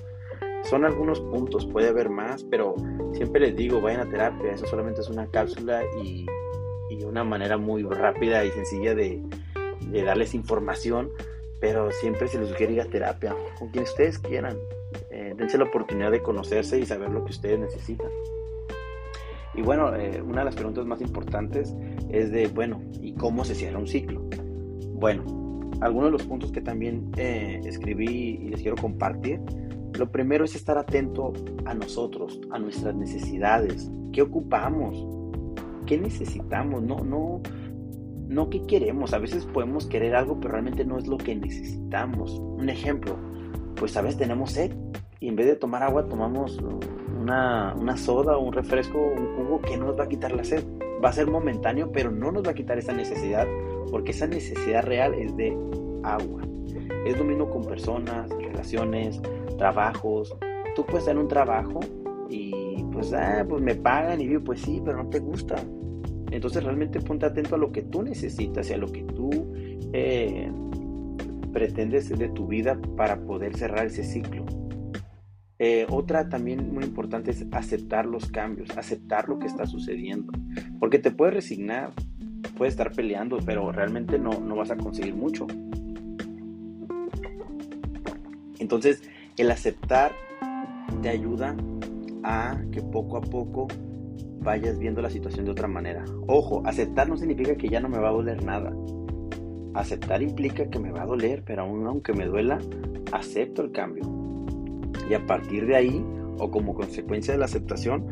Son 0.65 0.85
algunos 0.85 1.21
puntos, 1.21 1.67
puede 1.67 1.89
haber 1.89 2.11
más, 2.11 2.45
pero 2.45 2.77
siempre 3.13 3.41
les 3.41 3.57
digo, 3.57 3.81
vayan 3.81 4.01
a 4.01 4.11
terapia, 4.11 4.53
eso 4.53 4.67
solamente 4.67 5.01
es 5.01 5.09
una 5.09 5.29
cápsula 5.29 5.83
y, 6.03 6.27
y 6.91 7.05
una 7.05 7.25
manera 7.25 7.57
muy 7.59 7.83
rápida 7.83 8.45
y 8.45 8.51
sencilla 8.51 8.95
de, 8.95 9.21
de 9.91 10.03
darles 10.03 10.35
información, 10.35 11.11
pero 11.61 11.91
siempre 11.91 12.29
se 12.29 12.39
les 12.39 12.49
sugiere 12.49 12.75
ir 12.75 12.81
a 12.81 12.85
terapia, 12.85 13.35
con 13.59 13.69
quien 13.69 13.85
ustedes 13.85 14.19
quieran. 14.19 14.57
Eh, 15.11 15.35
dense 15.37 15.59
la 15.59 15.65
oportunidad 15.65 16.11
de 16.11 16.23
conocerse 16.23 16.79
y 16.79 16.87
saber 16.87 17.11
lo 17.11 17.25
que 17.25 17.31
ustedes 17.31 17.59
necesitan. 17.59 18.11
Y 19.55 19.63
bueno, 19.63 19.95
eh, 19.97 20.21
una 20.21 20.41
de 20.41 20.45
las 20.45 20.55
preguntas 20.55 20.85
más 20.85 21.01
importantes 21.01 21.75
es 22.11 22.31
de, 22.31 22.49
bueno, 22.49 22.83
¿y 23.01 23.15
cómo 23.15 23.45
se 23.45 23.55
cierra 23.55 23.79
un 23.79 23.87
ciclo? 23.87 24.23
Bueno, 24.93 25.25
algunos 25.81 26.09
de 26.09 26.13
los 26.13 26.23
puntos 26.25 26.53
que 26.53 26.61
también 26.61 27.11
eh, 27.17 27.61
escribí 27.65 28.39
y 28.43 28.49
les 28.49 28.61
quiero 28.61 28.77
compartir. 28.77 29.41
Lo 29.99 30.11
primero 30.11 30.45
es 30.45 30.55
estar 30.55 30.77
atento 30.77 31.33
a 31.65 31.73
nosotros, 31.73 32.39
a 32.51 32.59
nuestras 32.59 32.95
necesidades. 32.95 33.91
¿Qué 34.13 34.23
ocupamos? 34.23 35.07
¿Qué 35.87 35.97
necesitamos? 35.97 36.83
No, 36.83 36.99
no, 37.03 37.41
no 38.29 38.51
qué 38.51 38.63
queremos. 38.67 39.13
A 39.13 39.19
veces 39.19 39.47
podemos 39.47 39.87
querer 39.87 40.15
algo, 40.15 40.39
pero 40.41 40.53
realmente 40.53 40.85
no 40.85 40.99
es 40.99 41.07
lo 41.07 41.19
que 41.19 41.35
necesitamos. 41.35 42.39
Un 42.39 42.69
ejemplo, 42.69 43.17
pues 43.77 43.97
a 43.97 44.03
veces 44.03 44.19
tenemos 44.19 44.53
sed 44.53 44.73
y 45.21 45.29
en 45.29 45.37
vez 45.37 45.47
de 45.47 45.57
tomar 45.57 45.83
agua 45.83 46.07
tomamos 46.07 46.59
una, 47.21 47.75
una 47.75 47.97
soda 47.97 48.39
un 48.39 48.53
refresco, 48.53 48.99
un 48.99 49.37
jugo 49.37 49.61
que 49.61 49.77
no 49.77 49.87
nos 49.87 49.99
va 49.99 50.05
a 50.05 50.09
quitar 50.09 50.33
la 50.33 50.45
sed. 50.45 50.65
Va 51.05 51.11
a 51.11 51.13
ser 51.13 51.27
momentáneo, 51.27 51.91
pero 51.93 52.11
no 52.11 52.33
nos 52.33 52.45
va 52.45 52.51
a 52.51 52.55
quitar 52.55 52.79
esa 52.79 52.93
necesidad, 52.93 53.47
porque 53.91 54.13
esa 54.13 54.27
necesidad 54.27 54.85
real 54.85 55.15
es 55.15 55.37
de 55.37 55.57
agua. 56.03 56.43
Es 57.05 57.19
lo 57.19 57.25
mismo 57.25 57.51
con 57.51 57.65
personas, 57.65 58.31
relaciones, 58.31 59.21
trabajos. 59.59 60.35
Tú 60.75 60.85
puedes 60.85 61.01
estar 61.01 61.15
en 61.15 61.23
un 61.23 61.29
trabajo 61.29 61.81
y 62.29 62.83
pues, 62.93 63.13
ah, 63.13 63.45
pues 63.49 63.63
me 63.63 63.75
pagan 63.75 64.21
y 64.21 64.27
digo, 64.27 64.43
pues 64.43 64.61
sí, 64.63 64.81
pero 64.85 65.03
no 65.03 65.09
te 65.11 65.19
gusta. 65.21 65.57
Entonces 66.31 66.63
realmente 66.65 67.01
ponte 67.01 67.27
atento 67.27 67.55
a 67.55 67.59
lo 67.59 67.73
que 67.73 67.83
tú 67.83 68.03
necesitas 68.03 68.69
y 68.71 68.73
a 68.73 68.77
lo 68.77 68.89
que 68.89 69.03
tú 69.03 69.31
eh, 69.93 70.51
pretendes 71.53 72.09
de 72.09 72.29
tu 72.29 72.47
vida 72.47 72.79
para 72.97 73.21
poder 73.21 73.57
cerrar 73.57 73.87
ese 73.87 74.05
ciclo. 74.05 74.45
Eh, 75.59 75.87
otra 75.89 76.29
también 76.29 76.75
muy 76.75 76.85
importante 76.85 77.31
es 77.31 77.47
aceptar 77.53 78.05
los 78.05 78.27
cambios, 78.31 78.77
aceptar 78.77 79.29
lo 79.29 79.39
que 79.39 79.47
está 79.47 79.67
sucediendo, 79.67 80.33
porque 80.79 80.99
te 80.99 81.11
puedes 81.11 81.35
resignar, 81.35 81.93
puedes 82.59 82.75
estar 82.75 82.93
peleando, 82.93 83.39
pero 83.45 83.73
realmente 83.73 84.19
no, 84.19 84.39
no 84.39 84.57
vas 84.57 84.71
a 84.71 84.77
conseguir 84.77 85.15
mucho. 85.15 85.47
Entonces, 88.59 89.03
el 89.39 89.51
aceptar 89.51 90.13
te 91.01 91.09
ayuda 91.09 91.57
a 92.23 92.61
que 92.71 92.83
poco 92.83 93.17
a 93.17 93.23
poco 93.23 93.69
vayas 94.41 94.79
viendo 94.79 95.03
la 95.03 95.11
situación 95.11 95.45
de 95.45 95.53
otra 95.53 95.69
manera. 95.69 96.05
Ojo, 96.27 96.63
aceptar 96.65 97.09
no 97.09 97.17
significa 97.17 97.57
que 97.57 97.69
ya 97.69 97.81
no 97.81 97.89
me 97.89 97.99
va 97.99 98.09
a 98.09 98.13
doler 98.13 98.45
nada. 98.45 98.73
Aceptar 99.75 100.23
implica 100.23 100.69
que 100.71 100.79
me 100.79 100.91
va 100.91 101.03
a 101.03 101.07
doler, 101.07 101.43
pero 101.45 101.63
aún 101.63 101.87
aunque 101.87 102.13
me 102.13 102.27
duela, 102.27 102.59
acepto 103.13 103.63
el 103.63 103.73
cambio. 103.73 104.05
Y 105.11 105.15
a 105.15 105.27
partir 105.27 105.67
de 105.67 105.77
ahí, 105.77 106.05
o 106.39 106.51
como 106.51 106.75
consecuencia 106.75 107.35
de 107.35 107.39
la 107.39 107.45
aceptación, 107.45 108.07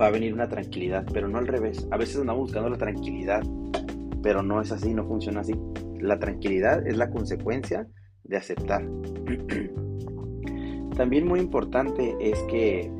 va 0.00 0.06
a 0.06 0.10
venir 0.10 0.32
una 0.32 0.48
tranquilidad, 0.48 1.06
pero 1.12 1.28
no 1.28 1.38
al 1.38 1.46
revés. 1.46 1.86
A 1.90 1.96
veces 1.96 2.18
andamos 2.18 2.44
buscando 2.44 2.70
la 2.70 2.78
tranquilidad, 2.78 3.42
pero 4.22 4.42
no 4.42 4.60
es 4.60 4.72
así, 4.72 4.94
no 4.94 5.06
funciona 5.06 5.40
así. 5.40 5.54
La 5.98 6.18
tranquilidad 6.18 6.86
es 6.86 6.96
la 6.96 7.10
consecuencia 7.10 7.86
de 8.24 8.36
aceptar. 8.36 8.82
También 10.96 11.26
muy 11.26 11.40
importante 11.40 12.14
es 12.20 12.38
que 12.44 12.90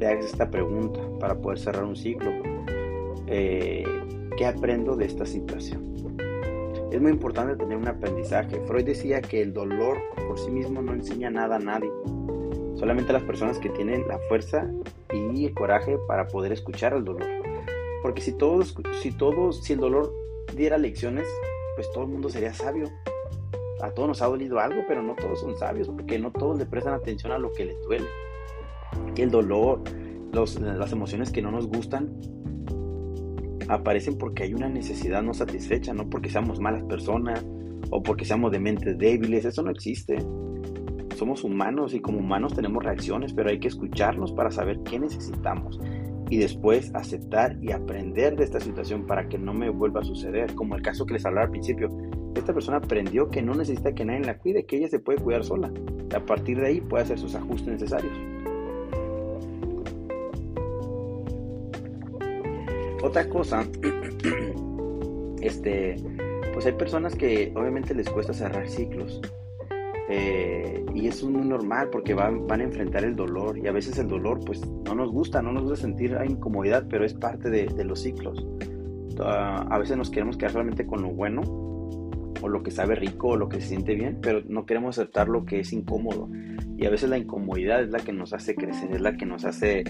te 0.00 0.06
hagas 0.06 0.24
esta 0.24 0.50
pregunta 0.50 0.98
para 1.20 1.36
poder 1.36 1.58
cerrar 1.58 1.84
un 1.84 1.94
ciclo. 1.94 2.32
Eh, 3.26 3.84
¿Qué 4.36 4.46
aprendo 4.46 4.96
de 4.96 5.04
esta 5.04 5.26
situación? 5.26 5.94
Es 6.90 7.00
muy 7.00 7.12
importante 7.12 7.54
tener 7.54 7.76
un 7.76 7.86
aprendizaje. 7.86 8.60
Freud 8.66 8.84
decía 8.84 9.20
que 9.20 9.42
el 9.42 9.52
dolor 9.52 9.98
por 10.26 10.38
sí 10.38 10.50
mismo 10.50 10.80
no 10.80 10.94
enseña 10.94 11.30
nada 11.30 11.56
a 11.56 11.58
nadie. 11.58 11.90
Solamente 12.76 13.12
las 13.12 13.22
personas 13.24 13.58
que 13.58 13.68
tienen 13.68 14.08
la 14.08 14.18
fuerza 14.20 14.68
y 15.12 15.44
el 15.44 15.54
coraje 15.54 15.98
para 16.08 16.26
poder 16.26 16.52
escuchar 16.52 16.94
el 16.94 17.04
dolor. 17.04 17.26
Porque 18.02 18.22
si 18.22 18.32
todos, 18.32 18.74
si 19.02 19.12
todos, 19.12 19.62
si 19.62 19.74
el 19.74 19.80
dolor 19.80 20.10
diera 20.56 20.78
lecciones, 20.78 21.28
pues 21.76 21.92
todo 21.92 22.04
el 22.04 22.10
mundo 22.10 22.30
sería 22.30 22.54
sabio. 22.54 22.88
A 23.82 23.90
todos 23.90 24.08
nos 24.08 24.22
ha 24.22 24.26
dolido 24.26 24.58
algo, 24.58 24.80
pero 24.88 25.02
no 25.02 25.14
todos 25.14 25.40
son 25.40 25.58
sabios, 25.58 25.88
porque 25.88 26.18
no 26.18 26.32
todos 26.32 26.58
le 26.58 26.64
prestan 26.64 26.94
atención 26.94 27.32
a 27.32 27.38
lo 27.38 27.52
que 27.52 27.66
les 27.66 27.80
duele. 27.82 28.06
El 29.16 29.30
dolor, 29.30 29.82
las 30.32 30.92
emociones 30.92 31.30
que 31.30 31.42
no 31.42 31.50
nos 31.50 31.66
gustan, 31.66 32.10
aparecen 33.68 34.18
porque 34.18 34.44
hay 34.44 34.54
una 34.54 34.68
necesidad 34.68 35.22
no 35.22 35.34
satisfecha, 35.34 35.94
no 35.94 36.08
porque 36.08 36.28
seamos 36.28 36.60
malas 36.60 36.82
personas 36.84 37.44
o 37.90 38.02
porque 38.02 38.24
seamos 38.24 38.50
de 38.52 38.58
mentes 38.58 38.98
débiles, 38.98 39.44
eso 39.44 39.62
no 39.62 39.70
existe. 39.70 40.18
Somos 41.16 41.44
humanos 41.44 41.94
y 41.94 42.00
como 42.00 42.18
humanos 42.18 42.54
tenemos 42.54 42.82
reacciones, 42.82 43.32
pero 43.32 43.50
hay 43.50 43.60
que 43.60 43.68
escucharnos 43.68 44.32
para 44.32 44.50
saber 44.50 44.80
qué 44.84 44.98
necesitamos 44.98 45.78
y 46.30 46.38
después 46.38 46.94
aceptar 46.94 47.58
y 47.60 47.72
aprender 47.72 48.36
de 48.36 48.44
esta 48.44 48.60
situación 48.60 49.04
para 49.04 49.28
que 49.28 49.36
no 49.36 49.52
me 49.52 49.68
vuelva 49.68 50.00
a 50.00 50.04
suceder, 50.04 50.54
como 50.54 50.76
el 50.76 50.82
caso 50.82 51.04
que 51.04 51.14
les 51.14 51.26
hablaba 51.26 51.46
al 51.46 51.50
principio. 51.50 51.88
Esta 52.36 52.54
persona 52.54 52.78
aprendió 52.78 53.28
que 53.28 53.42
no 53.42 53.54
necesita 53.54 53.92
que 53.92 54.04
nadie 54.04 54.20
la 54.20 54.38
cuide, 54.38 54.64
que 54.64 54.76
ella 54.76 54.88
se 54.88 55.00
puede 55.00 55.18
cuidar 55.18 55.44
sola. 55.44 55.72
A 56.14 56.24
partir 56.24 56.60
de 56.60 56.68
ahí 56.68 56.80
puede 56.80 57.02
hacer 57.02 57.18
sus 57.18 57.34
ajustes 57.34 57.68
necesarios. 57.68 58.12
Otra 63.10 63.28
cosa, 63.28 63.66
este, 65.42 65.96
pues 66.54 66.64
hay 66.64 66.72
personas 66.74 67.16
que 67.16 67.52
obviamente 67.56 67.92
les 67.92 68.08
cuesta 68.08 68.32
cerrar 68.32 68.68
ciclos. 68.68 69.20
Eh, 70.08 70.84
y 70.94 71.08
es 71.08 71.24
muy 71.24 71.44
normal 71.44 71.88
porque 71.90 72.14
van, 72.14 72.46
van, 72.46 72.60
a 72.60 72.64
enfrentar 72.64 73.02
el 73.02 73.16
dolor 73.16 73.58
y 73.58 73.66
a 73.66 73.72
veces 73.72 73.98
el 73.98 74.06
dolor 74.06 74.38
pues 74.46 74.64
no 74.86 74.94
nos 74.94 75.10
gusta, 75.10 75.42
no 75.42 75.50
nos 75.50 75.64
gusta 75.64 75.78
sentir 75.78 76.16
incomodidad, 76.24 76.86
pero 76.88 77.04
es 77.04 77.12
parte 77.14 77.50
de, 77.50 77.84
los 77.84 78.00
ciclos. 78.00 78.46
Ah, 79.18 79.66
a 79.68 79.78
veces 79.78 79.96
nos 79.96 80.10
queremos 80.10 80.36
quedar 80.36 80.52
solamente 80.52 80.86
con 80.86 81.02
lo 81.02 81.08
bueno 81.08 81.42
o 82.40 82.48
lo 82.48 82.62
que 82.62 82.70
sabe 82.70 82.94
rico 82.94 83.30
o 83.30 83.36
lo 83.36 83.48
que 83.48 83.60
se 83.60 83.66
siente 83.70 83.96
bien, 83.96 84.20
pero 84.22 84.40
no 84.46 84.66
queremos 84.66 84.96
aceptar 84.96 85.28
lo 85.28 85.44
que 85.44 85.58
es 85.58 85.72
incómodo. 85.72 86.28
Y 86.78 86.86
a 86.86 86.90
veces 86.90 87.10
la 87.10 87.18
incomodidad 87.18 87.82
es 87.82 87.90
la 87.90 87.98
que 87.98 88.12
nos 88.12 88.32
hace 88.34 88.54
crecer, 88.54 88.92
es 88.92 89.00
la 89.00 89.16
que 89.16 89.26
nos 89.26 89.44
hace 89.44 89.82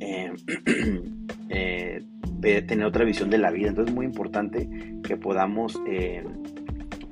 eh, 0.00 0.32
eh, 1.48 2.02
tener 2.40 2.84
otra 2.84 3.04
visión 3.04 3.30
de 3.30 3.38
la 3.38 3.50
vida. 3.50 3.68
Entonces 3.68 3.90
es 3.90 3.96
muy 3.96 4.06
importante 4.06 4.68
que 5.02 5.16
podamos 5.16 5.80
eh, 5.86 6.24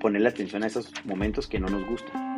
ponerle 0.00 0.28
atención 0.28 0.62
a 0.62 0.66
esos 0.66 0.92
momentos 1.04 1.46
que 1.46 1.58
no 1.58 1.66
nos 1.66 1.86
gustan. 1.88 2.34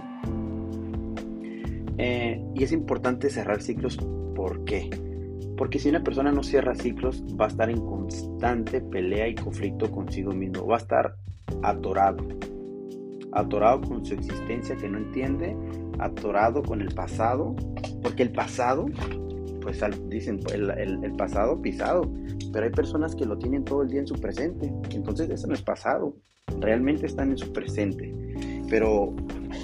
Eh, 1.99 2.40
y 2.55 2.62
es 2.62 2.72
importante 2.72 3.31
cerrar 3.31 3.62
ciclos. 3.62 3.96
¿Por 4.35 4.64
qué? 4.64 4.90
Porque 5.57 5.79
si 5.79 5.88
una 5.88 6.03
persona 6.03 6.31
no 6.31 6.42
cierra 6.42 6.75
ciclos, 6.75 7.25
va 7.40 7.46
a 7.46 7.49
estar 7.49 7.70
en 7.70 7.81
constante 7.81 8.81
pelea 8.81 9.29
y 9.29 9.35
conflicto 9.35 9.90
consigo 9.90 10.33
mismo. 10.33 10.66
Va 10.66 10.77
a 10.77 10.81
estar 10.81 11.16
atorado. 11.62 12.27
Atorado 13.33 13.81
con 13.81 14.05
su 14.05 14.14
existencia 14.14 14.77
que 14.77 14.88
no 14.88 14.99
entiende. 14.99 15.57
Atorado 15.99 16.62
con 16.62 16.83
el 16.83 16.94
pasado. 16.94 17.57
Porque 18.03 18.22
el 18.22 18.33
pasado, 18.33 18.87
pues 19.66 19.81
dicen, 20.09 20.40
el, 20.52 20.70
el 20.70 21.12
pasado 21.16 21.61
pisado. 21.61 22.09
Pero 22.52 22.64
hay 22.64 22.70
personas 22.70 23.16
que 23.16 23.24
lo 23.24 23.37
tienen 23.37 23.64
todo 23.64 23.83
el 23.83 23.88
día 23.88 24.00
en 24.00 24.07
su 24.07 24.14
presente. 24.14 24.72
Entonces 24.92 25.29
eso 25.29 25.48
no 25.48 25.55
es 25.55 25.62
pasado. 25.62 26.14
Realmente 26.61 27.07
están 27.07 27.33
en 27.33 27.38
su 27.38 27.52
presente. 27.52 28.14
Pero 28.70 29.12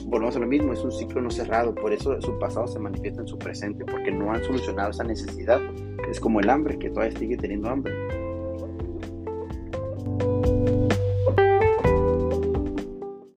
volvemos 0.07 0.35
a 0.35 0.41
lo 0.41 0.47
mismo, 0.47 0.73
es 0.73 0.81
un 0.81 0.91
ciclo 0.91 1.23
no 1.23 1.31
cerrado, 1.31 1.75
por 1.75 1.93
eso 1.93 2.21
su 2.21 2.39
pasado 2.39 2.67
se 2.67 2.79
manifiesta 2.79 3.21
en 3.21 3.29
su 3.29 3.39
presente, 3.39 3.85
porque 3.85 4.11
no 4.11 4.33
han 4.33 4.43
solucionado 4.43 4.91
esa 4.91 5.05
necesidad. 5.05 5.61
Es 6.11 6.19
como 6.19 6.41
el 6.41 6.51
hambre, 6.51 6.79
que 6.79 6.91
todavía 6.91 7.17
sigue 7.17 7.37
teniendo 7.37 7.71
hambre. 7.71 7.93